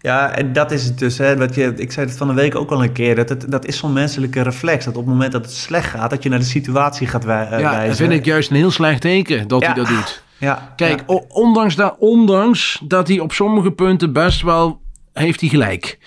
[0.00, 1.18] Ja, en dat is het dus.
[1.18, 3.14] Hè, wat je, ik zei het van de week ook al een keer.
[3.14, 4.84] Dat, het, dat is zo'n menselijke reflex.
[4.84, 7.44] Dat op het moment dat het slecht gaat, dat je naar de situatie gaat wij,
[7.48, 7.88] eh, ja, wijzen.
[7.88, 9.66] dat vind ik juist een heel slecht teken dat Ja.
[9.66, 10.24] hij dat doet.
[10.38, 11.20] Ja, Kijk, ja.
[11.28, 14.80] ondanks, dat, ondanks dat hij op sommige punten best wel
[15.12, 15.98] heeft hij gelijk.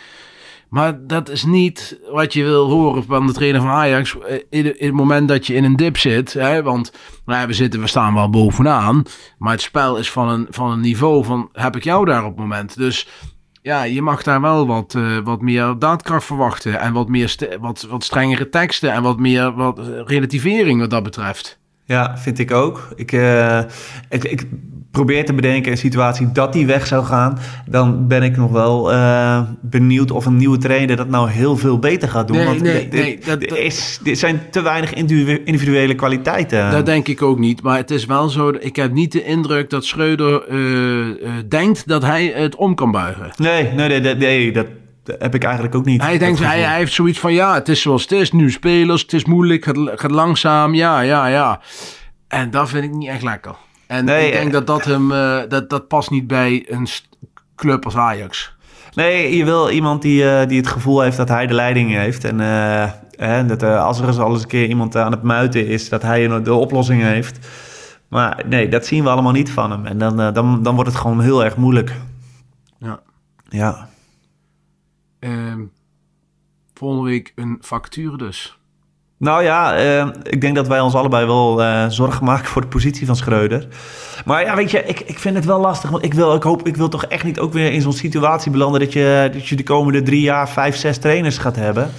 [0.70, 4.18] Maar dat is niet wat je wil horen van de trainer van Ajax.
[4.20, 6.34] eh, In, het moment dat je in een dip zit.
[6.34, 6.92] Hè, want
[7.26, 9.04] nou we, zitten, we staan wel bovenaan.
[9.38, 12.30] Maar het spel is van een, van een niveau van heb ik jou daar op
[12.30, 12.78] het moment.
[12.78, 13.08] Dus
[13.62, 16.80] ja, je mag daar wel wat, eh, wat meer daadkracht verwachten.
[16.80, 18.92] En wat, meer wat, wat strengere teksten.
[18.92, 21.60] En wat meer wat, eh, relativering wat dat betreft.
[21.86, 22.88] Ja, vind ik ook.
[22.96, 23.12] Ik,
[24.10, 24.48] ik, ik
[24.92, 27.38] probeer te bedenken een situatie dat die weg zou gaan.
[27.66, 31.80] Dan ben ik nog wel eh, benieuwd of een nieuwe trainer dat nou heel veel
[31.80, 32.38] beter gaat doen.
[32.38, 36.72] Nee, Want nee, dit- nee, dat- dit is, dit zijn te weinig individu- individuele kwaliteiten.
[36.72, 37.62] Dat denk ik ook niet.
[37.62, 38.54] Maar het is wel zo.
[38.60, 40.58] Ik heb niet de indruk dat Schreuder eh,
[41.10, 41.16] eh,
[41.50, 43.32] denkt dat hij het om kan buigen.
[43.38, 44.66] Nee, nee, nee, nee, dat
[45.20, 46.02] heb ik eigenlijk ook niet.
[46.02, 48.32] Hij denkt, hij, hij heeft zoiets van: ja, het is zoals het is.
[48.32, 50.74] Nu spelers, het is moeilijk, het gaat langzaam.
[50.74, 51.60] Ja, ja, ja.
[52.28, 53.56] En dat vind ik niet echt lekker.
[53.90, 56.88] En Nee, ik denk eh, dat dat hem, eh, dat, dat past niet bij een
[57.56, 58.56] club als Ajax.
[58.94, 62.24] Nee, je wil iemand die, eh, die het gevoel heeft dat hij de leiding heeft.
[62.24, 62.40] En
[63.18, 66.02] hè, dat als er eens al eens een keer iemand aan het muiten is, dat
[66.02, 67.48] hij de oplossing heeft.
[68.08, 69.86] Maar nee, dat zien we allemaal niet van hem.
[69.86, 71.96] En dan, dan, dan wordt het gewoon heel erg moeilijk.
[72.80, 73.00] Ja.
[73.44, 73.90] Ja.
[75.20, 75.62] Ehm,
[76.74, 78.59] volgende week een factuur dus.
[79.20, 82.68] Nou ja, eh, ik denk dat wij ons allebei wel eh, zorgen maken voor de
[82.68, 83.68] positie van Schreuder.
[84.26, 85.90] Maar ja, weet je, ik, ik vind het wel lastig.
[85.90, 88.52] Want ik wil, ik, hoop, ik wil toch echt niet ook weer in zo'n situatie
[88.52, 88.80] belanden...
[88.80, 91.92] dat je, dat je de komende drie jaar vijf, zes trainers gaat hebben.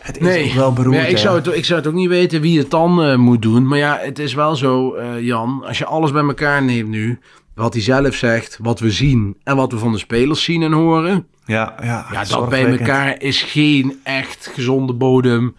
[0.00, 0.96] Het is ook wel beroerd.
[0.96, 3.42] Ja, ik, zou het, ik zou het ook niet weten wie het dan eh, moet
[3.42, 3.68] doen.
[3.68, 5.64] Maar ja, het is wel zo, eh, Jan.
[5.66, 7.18] Als je alles bij elkaar neemt nu.
[7.54, 10.72] Wat hij zelf zegt, wat we zien en wat we van de spelers zien en
[10.72, 11.26] horen.
[11.44, 15.56] Ja, ja, Ja, dat bij elkaar is geen echt gezonde bodem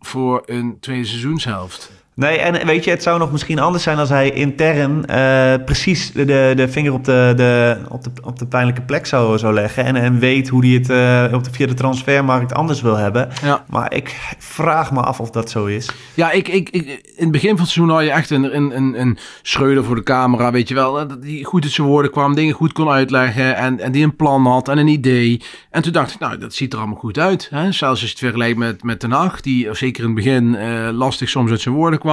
[0.00, 1.90] voor een tweede seizoenshelft.
[2.20, 6.12] Nee, en weet je, het zou nog misschien anders zijn als hij intern eh, precies
[6.12, 9.54] de, de, de vinger op de, de, op, de, op de pijnlijke plek zou, zou
[9.54, 9.84] leggen.
[9.84, 13.28] En, en weet hoe hij het eh, op de, via de transfermarkt anders wil hebben.
[13.42, 13.64] Ja.
[13.68, 15.90] Maar ik vraag me af of dat zo is.
[16.14, 18.76] Ja, ik, ik, ik, in het begin van het seizoen had je echt een, een,
[18.76, 21.20] een, een Schreuder voor de camera, weet je wel.
[21.20, 24.46] Die goed uit zijn woorden kwam, dingen goed kon uitleggen en, en die een plan
[24.46, 25.42] had en een idee.
[25.70, 27.48] En toen dacht ik, nou, dat ziet er allemaal goed uit.
[27.50, 27.72] Hè?
[27.72, 30.88] Zelfs als je het vergelijkt met, met Den Haag, die zeker in het begin eh,
[30.92, 32.09] lastig soms uit zijn woorden kwam,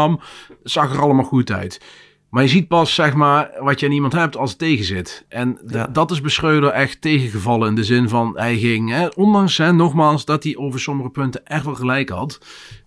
[0.64, 1.82] zag er allemaal goed uit.
[2.30, 5.26] Maar je ziet pas, zeg maar, wat je aan iemand hebt als het tegen zit.
[5.30, 5.88] En Ja.
[5.88, 9.74] dat is bij Schreuder echt tegengevallen in de zin van, hij ging, hè, ondanks, hè,
[9.74, 12.40] nogmaals, dat hij over sommige punten echt wel gelijk had.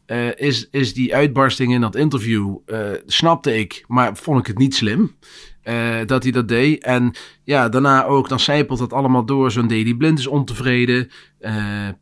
[0.07, 4.59] eh, is, is die uitbarsting in dat interview, eh, snapte ik, maar vond ik het
[4.59, 5.15] niet slim.
[5.63, 6.83] eh, dat hij dat deed.
[6.85, 9.51] En ja, daarna ook, dan zijpelt dat allemaal door.
[9.51, 11.11] Zo'n Deli Blind is ontevreden.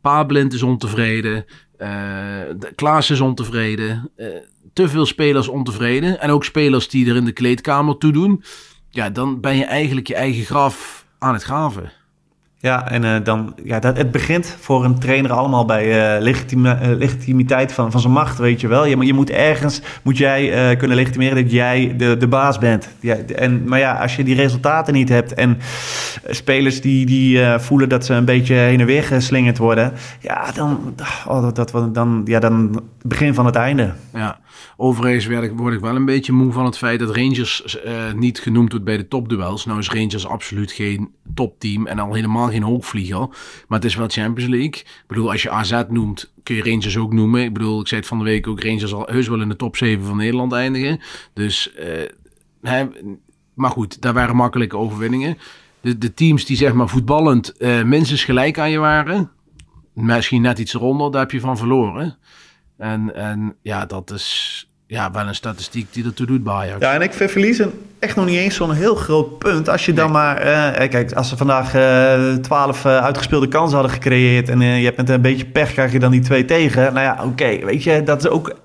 [0.01, 1.45] Pa Blind is ontevreden.
[1.77, 4.11] de- Klaas is ontevreden.
[4.79, 6.21] Te veel spelers ontevreden.
[6.21, 8.43] En ook spelers die er in de kleedkamer toe doen.
[8.89, 11.91] Ja, dan ben je eigenlijk je eigen graf aan het graven.
[12.59, 16.97] Ja, en eh, dan, ja, dat, het begint voor een trainer allemaal bij legitime- eh,
[16.97, 18.85] legitimiteit van, van zijn macht, weet je wel.
[18.85, 22.89] Je, je moet ergens, moet jij kunnen legitimeren dat jij de, de baas bent.
[22.99, 25.57] Ja, en, maar ja, als je die resultaten niet hebt en
[26.29, 30.95] spelers die, die voelen dat ze een beetje heen en weer geslingerd worden, ja, dan,
[31.27, 33.93] oh, dat, dat, dan, ja, dan begin van het einde.
[34.13, 34.39] Ja,
[34.77, 38.13] overigens werd ik, word ik wel een beetje moe van het feit dat Rangers eh,
[38.13, 39.65] niet genoemd wordt bij de topduels.
[39.65, 43.19] Nou is Rangers absoluut geen topteam en al helemaal geen hoogvlieger.
[43.67, 44.81] Maar het is wel Champions League.
[44.81, 47.43] Ik bedoel, als je AZ noemt, kun je Rangers ook noemen.
[47.43, 49.55] Ik bedoel, ik zei het van de week ook, Rangers zal heus wel in de
[49.55, 50.99] top 7 van Nederland eindigen.
[51.33, 51.73] Dus,
[52.61, 52.83] eh,
[53.53, 55.37] maar goed, daar waren makkelijke overwinningen.
[55.81, 59.31] De, de teams die zeg maar voetballend eh, minstens gelijk aan je waren,
[59.93, 62.17] misschien net iets eronder, daar heb je van verloren.
[62.79, 66.79] En, en ja, dat is ja, wel een statistiek die ertoe doet bij Ajax.
[66.79, 69.69] Ja, en ik vind verliezen echt nog niet eens zo'n heel groot punt.
[69.69, 70.37] Als je dan maar...
[70.37, 74.49] eh, kijk, als ze vandaag eh, twaalf uitgespeelde kansen hadden gecreëerd...
[74.49, 76.93] en je hebt met een beetje pech, krijg je dan die twee tegen.
[76.93, 78.55] Nou ja, oké, weet je, dat is ook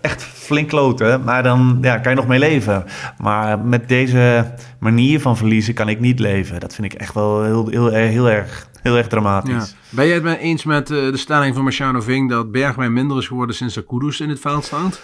[0.00, 1.22] echt flink kloten.
[1.24, 2.84] Maar dan ja, kan je nog mee leven.
[3.18, 6.60] Maar met deze manier van verliezen kan ik niet leven.
[6.60, 9.52] Dat vind ik echt wel heel, heel, heel, heel erg, heel erg dramatisch.
[9.52, 9.66] Ja.
[9.96, 13.18] Ben jij het mee eens met eh, de stelling van Marciano Ving dat Bergwijn minder
[13.18, 15.00] is geworden sinds dat Kudus in het veld staat?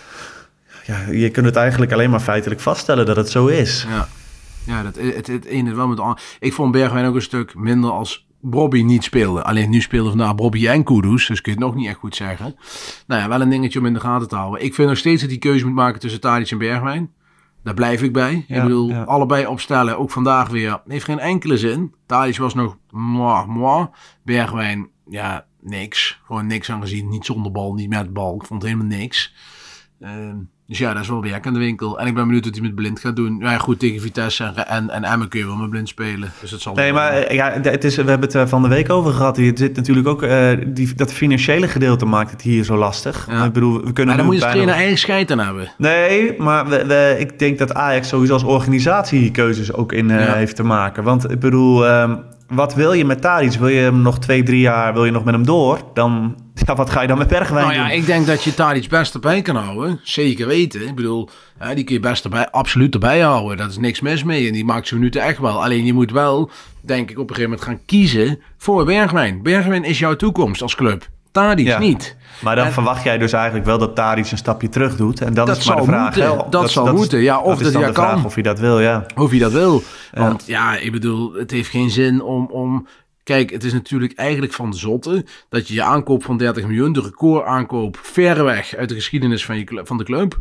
[0.85, 3.87] Ja, je kunt het eigenlijk alleen maar feitelijk vaststellen dat het zo is.
[3.89, 4.09] Ja,
[4.67, 6.23] ja dat, het, het ene wel met het.
[6.39, 9.43] Ik vond Bergwijn ook een stuk minder als Bobby niet speelde.
[9.43, 12.17] Alleen nu speelde vandaag Bobby en Kudus, dus kun je het nog niet echt goed
[12.17, 12.57] zeggen.
[13.07, 14.65] Nou ja, wel een dingetje om in de gaten te houden.
[14.65, 17.13] Ik vind nog steeds dat hij keuze moet maken tussen Tadic en Bergwijn.
[17.63, 18.45] Daar blijf ik bij.
[18.49, 19.03] Ja, ik bedoel, ja.
[19.03, 20.83] allebei opstellen, ook vandaag weer.
[20.87, 21.95] Heeft geen enkele zin.
[22.07, 23.89] Tadic was nog moi, moi.
[24.23, 26.21] Bergwijn, ja, niks.
[26.25, 27.09] Gewoon niks aan gezien.
[27.09, 28.35] Niet zonder bal, niet met bal.
[28.35, 29.35] Ik vond helemaal niks.
[30.01, 30.37] Ehm,
[30.69, 31.99] dus ja, dat is wel werk aan de winkel.
[31.99, 33.37] En ik ben benieuwd wat hij met blind gaat doen.
[33.41, 36.33] Ja, goed, tegen Vitesse en, en, en Emmen kun je wel met blind spelen.
[36.41, 38.69] Dus het zal Nee, maar eh, ja, het is, we hebben het er van de
[38.69, 39.37] week over gehad.
[39.37, 43.27] Het zit natuurlijk ook, eh, die, dat financiële gedeelte maakt het hier zo lastig.
[43.31, 43.45] Ja.
[43.45, 45.69] Ik bedoel, we kunnen Maar dan moet je bijna- trainer eigen scheid aan hebben.
[45.79, 50.27] Nee, maar we, we- ik denk dat Ajax sowieso als organisatie keuzes ook in eh,
[50.27, 50.33] Ja.
[50.35, 51.03] heeft te maken.
[51.05, 52.17] Want ik bedoel, ehm,
[52.49, 53.53] wat wil je met Tadic?
[53.53, 55.79] Wil je hem nog twee, drie jaar, wil je nog met hem door?
[55.95, 57.97] Dan, ja, wat ga je dan met Bergwijn Nou ja, doen?
[57.97, 60.01] ik denk dat je Tadic best erbij kan houden.
[60.03, 60.89] Zeker weten.
[60.89, 61.29] Ik bedoel,
[61.59, 63.57] hè, die kun je best erbij, absoluut erbij houden.
[63.57, 64.47] Dat is niks mis mee.
[64.47, 65.63] En die maakt zijn minuten echt wel.
[65.65, 66.51] Alleen je moet wel,
[66.81, 69.43] denk ik, op een gegeven moment gaan kiezen voor Bergwijn.
[69.43, 71.09] Bergwijn is jouw toekomst als club.
[71.33, 71.79] Tadic Ja.
[71.79, 72.17] niet.
[72.41, 75.21] Maar dan En- verwacht jij dus eigenlijk wel dat Tadic een stapje terug doet.
[75.21, 76.17] En dan Dat is maar de vraag.
[76.17, 76.51] moeten.
[76.51, 78.25] Dat zal moeten, ja, of is dat dan hij de dat vraag kan.
[78.25, 79.07] of hij dat wil, ja.
[79.17, 79.83] Of je dat wil.
[80.13, 82.87] Want ja, ik bedoel, het heeft geen zin om, om...
[83.29, 87.01] Kijk, het is natuurlijk eigenlijk van zotte dat je je aankoop van 30 miljoen, de
[87.01, 90.39] record aankoop, verreweg uit de geschiedenis van, je, van de club,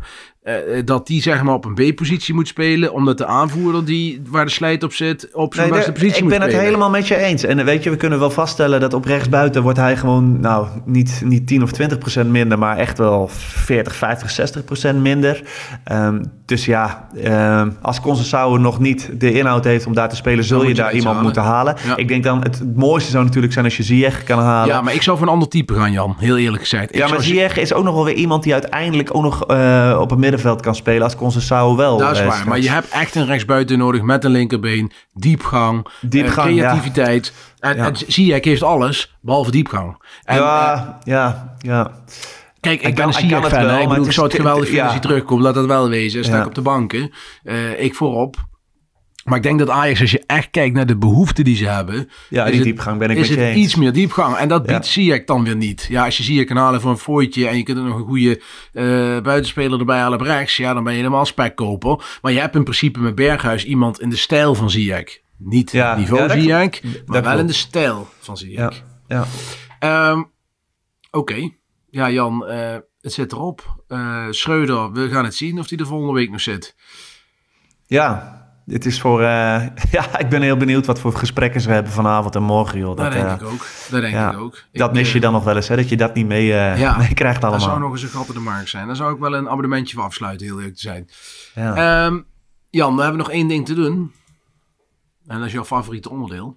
[0.48, 4.44] eh, dat die zeg maar op een B-positie moet spelen, omdat de aanvoerder die, waar
[4.44, 6.66] de slijt op zit, op zijn Nee, beste positie ik moet ben het spelen.
[6.66, 7.44] helemaal met je eens.
[7.44, 10.66] En eh, weet je, we kunnen wel vaststellen dat op rechtsbuiten wordt hij gewoon, nou,
[10.84, 15.42] niet, niet 10 of 20 procent minder, maar echt wel 40, 50, 60 procent minder.
[15.84, 20.44] Ehm, dus ja, ehm, als Conceição nog niet de inhoud heeft om daar te spelen,
[20.44, 21.22] zul je je daar iemand halen.
[21.22, 21.76] moeten halen.
[21.86, 21.96] Ja.
[21.96, 24.74] Ik denk dan, het, het mooiste zou natuurlijk zijn als je Ziyech kan halen.
[24.74, 26.16] Ja, maar ik zou voor een ander type gaan, Jan.
[26.18, 26.94] Heel eerlijk gezegd.
[26.94, 29.98] Ik Ja, maar Ziyech is ook nog wel weer iemand die uiteindelijk ook nog eh,
[30.00, 31.98] op het middenveld kan spelen als Conceição wel.
[31.98, 35.86] Dat is eh, waar, maar je hebt echt een rechtsbuiten nodig met een linkerbeen, diepgang,
[36.00, 36.60] Diepgang, eh, ja.
[36.62, 37.32] creativiteit.
[37.58, 37.86] En, Ja.
[37.86, 40.02] en Ziyech heeft alles, behalve diepgang.
[40.24, 41.90] En, eh, ja, ja, ja.
[42.60, 43.78] Kijk, Hij ik ben een hij Ziyech-fan.
[43.80, 44.90] Ik bedoel, ik zou het geweldig vinden ja.
[44.90, 45.42] als hij terugkomt.
[45.42, 46.24] Laat dat wel wezen.
[46.24, 46.40] Sta Ja.
[46.40, 47.12] ik op de banken.
[47.78, 48.36] Ik voorop.
[49.28, 52.08] Maar ik denk dat Ajax, als je echt kijkt naar de behoeften die ze hebben...
[52.28, 53.64] Ja, is die het- diepgang ben ik is met je het eens.
[53.64, 54.36] iets meer diepgang.
[54.36, 54.72] En dat Ja.
[54.72, 55.86] biedt Ziyech dan weer niet.
[55.90, 57.48] Ja, als je Ziyech kan halen voor een fooitje...
[57.48, 58.40] en je kunt er nog een goede
[58.72, 58.84] eh,
[59.22, 60.56] buitenspeler erbij halen op rechts...
[60.56, 62.18] ja, dan ben je helemaal spekkoper.
[62.22, 65.18] Maar je hebt in principe met Berghuis iemand in de stijl van Ziyech.
[65.36, 67.38] Niet Ja, het niveau ja, Ziyech, maar wel klopt.
[67.38, 68.82] in de stijl van Ziyech.
[69.08, 69.26] Ja,
[69.78, 70.10] ja.
[70.10, 70.22] Ehm,
[71.10, 71.50] Oké.
[71.90, 73.82] Ja, Jan, eh, het zit erop.
[73.88, 76.74] Eh Schreuder, we gaan het zien of hij de volgende week nog zit.
[77.86, 78.37] Ja,
[78.68, 79.20] dit is voor.
[79.20, 79.26] eh,
[79.90, 82.88] ja, ik ben heel benieuwd wat voor gesprekken ze hebben vanavond en morgen, joh.
[82.88, 83.66] Dat, Dat, denk eh, ik ook.
[83.90, 84.62] Dat denk ja, ik ook.
[84.72, 85.76] dat mis eh, je dan nog wel eens, hè?
[85.76, 87.68] Dat je dat niet mee, eh Ja, mee krijgt Dat allemaal.
[87.68, 88.86] zou nog eens een gat in de markt zijn.
[88.86, 91.08] Daar zou ik wel een abonnementje voor afsluiten, heel leuk te zijn.
[91.54, 92.04] Ja.
[92.06, 92.20] Ehm,
[92.70, 94.12] Jan, we hebben nog één ding te doen.
[95.26, 96.56] En dat is jouw favoriete onderdeel.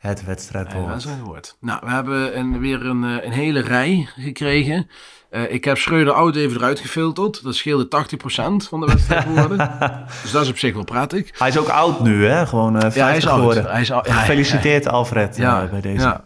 [0.00, 0.86] Het wedstrijdwoord.
[0.86, 1.56] Wedstrijdwoord.
[1.60, 4.88] Nou, we hebben een, weer een, eh, een hele rij gekregen.
[5.30, 7.42] Uh, ik heb Schreuder oud even eruit gefilterd.
[7.42, 9.56] Dat scheelde 80% van de wedstrijdwoorden.
[10.22, 11.38] dus dat is op zich wel prettig.
[11.38, 12.46] Hij is ook oud nu, hè?
[12.46, 13.54] Gewoon uh, 50 ja, hij is oud.
[13.54, 14.06] Hij is oud.
[14.06, 16.04] Ja, Gefeliciteerd Alfred ja, uh, bij deze.
[16.04, 16.24] Ja.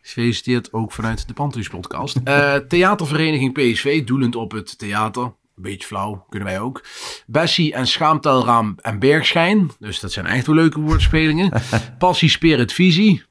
[0.00, 2.20] Gefeliciteerd ook vanuit de Panthers podcast.
[2.68, 5.32] Theatervereniging PSV, doelend op het theater.
[5.62, 6.84] Beetje flauw, kunnen wij ook.
[7.26, 9.70] Bessie en Schaamtelraam en Bergschijn.
[9.78, 11.52] Dus dat zijn echt wel leuke woordspelingen.
[11.98, 13.22] Passie, Spirit, Visie.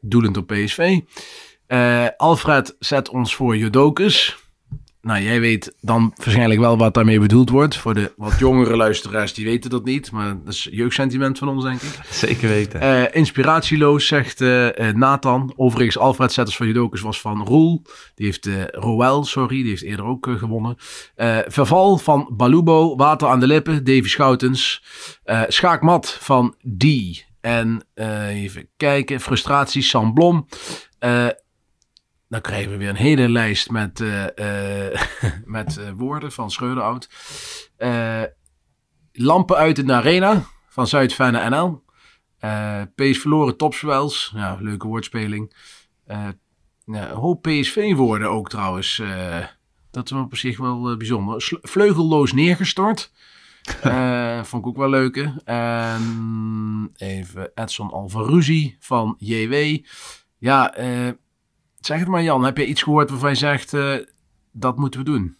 [0.00, 1.00] Doelend op PSV.
[1.68, 4.43] Uh, Alfred zet ons voor Jodokus.
[5.04, 7.76] Nou, jij weet dan waarschijnlijk wel wat daarmee bedoeld wordt.
[7.76, 10.10] Voor de wat jongere luisteraars, die weten dat niet.
[10.10, 11.98] Maar dat is jeugdsentiment van ons, denk ik.
[12.10, 12.82] Zeker weten.
[12.82, 15.52] Uh, inspiratieloos, zegt uh, Nathan.
[15.56, 17.82] Overigens, Alfred Zetters van Judokus was van Roel.
[18.14, 20.76] Die heeft, uh, Roel, sorry, die heeft eerder ook gewonnen.
[21.46, 24.84] Verval van Balubo, Water aan de lippen, Davy Schoutens.
[25.48, 27.24] Schaakmat van Die.
[27.40, 27.86] En
[28.28, 30.46] even kijken, frustratie, Sam Blom.
[32.34, 35.00] Dan krijgen we weer een hele lijst met, uh, uh,
[35.44, 37.08] met uh, woorden van Schreuderoud.
[39.12, 41.82] lampen uit in de arena van Zuid-Fenne NL.
[42.94, 44.32] PS verloren topswels.
[44.34, 45.56] Ja, leuke woordspeling.
[46.84, 49.02] ja, hoop PSV-woorden ook trouwens.
[49.90, 51.58] dat is op zich wel bijzonder.
[51.62, 53.12] Vleugelloos neergestort.
[54.48, 55.34] vond ik ook wel leuke.
[55.44, 59.78] En even Edson Alvaruzi van JW.
[60.38, 60.74] Ja,
[61.84, 63.94] Zeg het maar Jan, heb je iets gehoord waarvan je zegt, uh,
[64.52, 65.36] dat moeten we doen?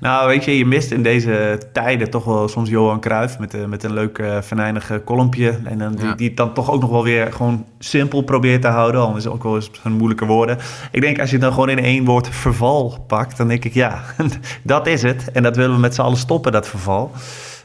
[0.00, 3.64] Nou, weet je, je mist in deze tijden toch wel soms Johan Cruijff met, uh,
[3.64, 5.58] met een leuk uh, venijnig kolompje.
[5.64, 6.14] En dan, die, ja.
[6.14, 9.00] die het dan toch ook nog wel weer gewoon simpel probeert te houden.
[9.00, 10.58] Al is het ook wel eens een moeilijke woorden.
[10.90, 14.02] Ik denk als je dan gewoon in één woord verval pakt, dan denk ik ja,
[14.62, 15.30] dat is het.
[15.30, 17.12] En dat willen we met z'n allen stoppen, dat verval.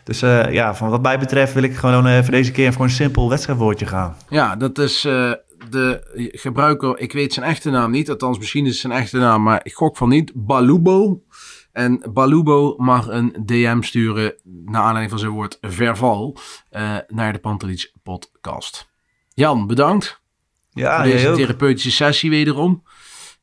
[0.04, 2.84] Dus uh, ja, van wat mij betreft wil ik gewoon uh, voor deze keer voor
[2.84, 4.16] een simpel wedstrijdwoordje gaan.
[4.30, 5.08] Ja, dat is
[5.74, 9.44] de gebruiker, ik weet zijn echte naam niet, althans misschien is het zijn echte naam,
[9.44, 11.24] maar ik gok van niet, Balubo.
[11.72, 16.38] En Balubo mag een DM sturen naar aanleiding van zijn woord verval
[17.08, 18.92] naar de Pantelich podcast.
[19.34, 20.22] Jan, bedankt
[20.74, 22.84] ja, voor deze therapeutische sessie wederom.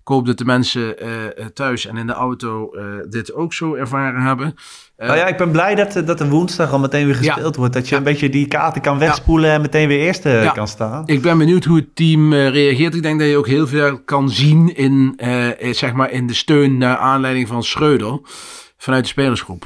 [0.01, 3.74] Ik hoop dat de mensen uh, thuis en in de auto uh, dit ook zo
[3.74, 4.46] ervaren hebben.
[4.46, 7.61] Uh, nou ja, ik ben blij dat, dat de woensdag al meteen weer gespeeld ja.
[7.61, 7.74] wordt.
[7.74, 7.96] Dat je ja.
[7.96, 9.55] een beetje die kaarten kan wegspoelen ja.
[9.55, 11.03] en meteen weer eerste kan staan.
[11.07, 12.94] Ik ben benieuwd hoe het team reageert.
[12.94, 15.20] Ik denk dat je ook heel veel kan zien in,
[15.70, 18.20] zeg maar in de steun naar aanleiding van Schreuder
[18.76, 19.64] vanuit de spelersgroep.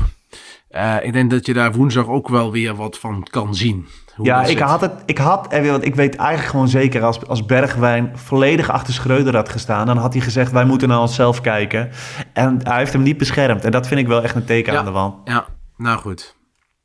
[1.02, 3.86] ik denk dat je daar woensdag ook wel weer wat van kan zien.
[4.22, 4.92] Ja, ik had het.
[5.06, 9.48] Ik had, want ik weet eigenlijk gewoon zeker als, als Bergwijn volledig achter Schreuder had
[9.48, 11.90] gestaan, dan had hij gezegd: wij moeten naar onszelf kijken.
[12.32, 13.64] En hij heeft hem niet beschermd.
[13.64, 15.14] En dat vind ik wel echt een teken ja, aan de wand.
[15.24, 15.44] Ja,
[15.76, 16.36] nou goed.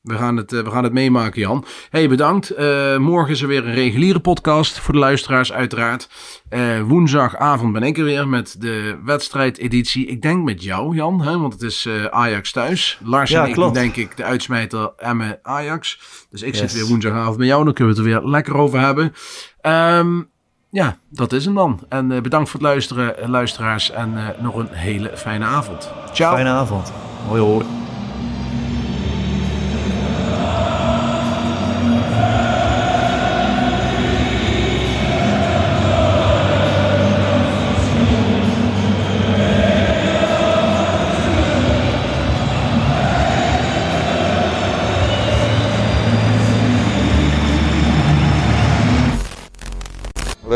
[0.10, 1.66] We gaan het, we gaan het meemaken, Jan.
[1.90, 2.60] hey, bedankt.
[2.60, 6.10] Uh, morgen is er weer een reguliere podcast voor de luisteraars, uiteraard.
[6.50, 10.06] Uh, woensdagavond ben ik er weer met de wedstrijdeditie.
[10.06, 13.00] Ik denk met jou, Jan, hè, want het is uh, Ajax thuis.
[13.04, 13.74] Lars ja, en ik klopt.
[13.74, 16.00] denk ik de uitsmijter Emme Ajax.
[16.30, 16.60] Dus ik yes.
[16.60, 17.64] zit weer woensdagavond met jou.
[17.64, 19.14] Dan kunnen we het er weer lekker over hebben.
[19.62, 20.30] Um,
[20.70, 21.80] ja, dat is hem dan.
[21.90, 23.92] En bedankt voor het luisteren, luisteraars.
[23.92, 25.92] En nog een hele fijne avond.
[26.14, 26.34] Ciao.
[26.34, 26.92] Fijne avond.
[27.28, 27.89] Hoi hoi.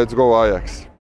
[0.04, 0.86] Let's go Ajax.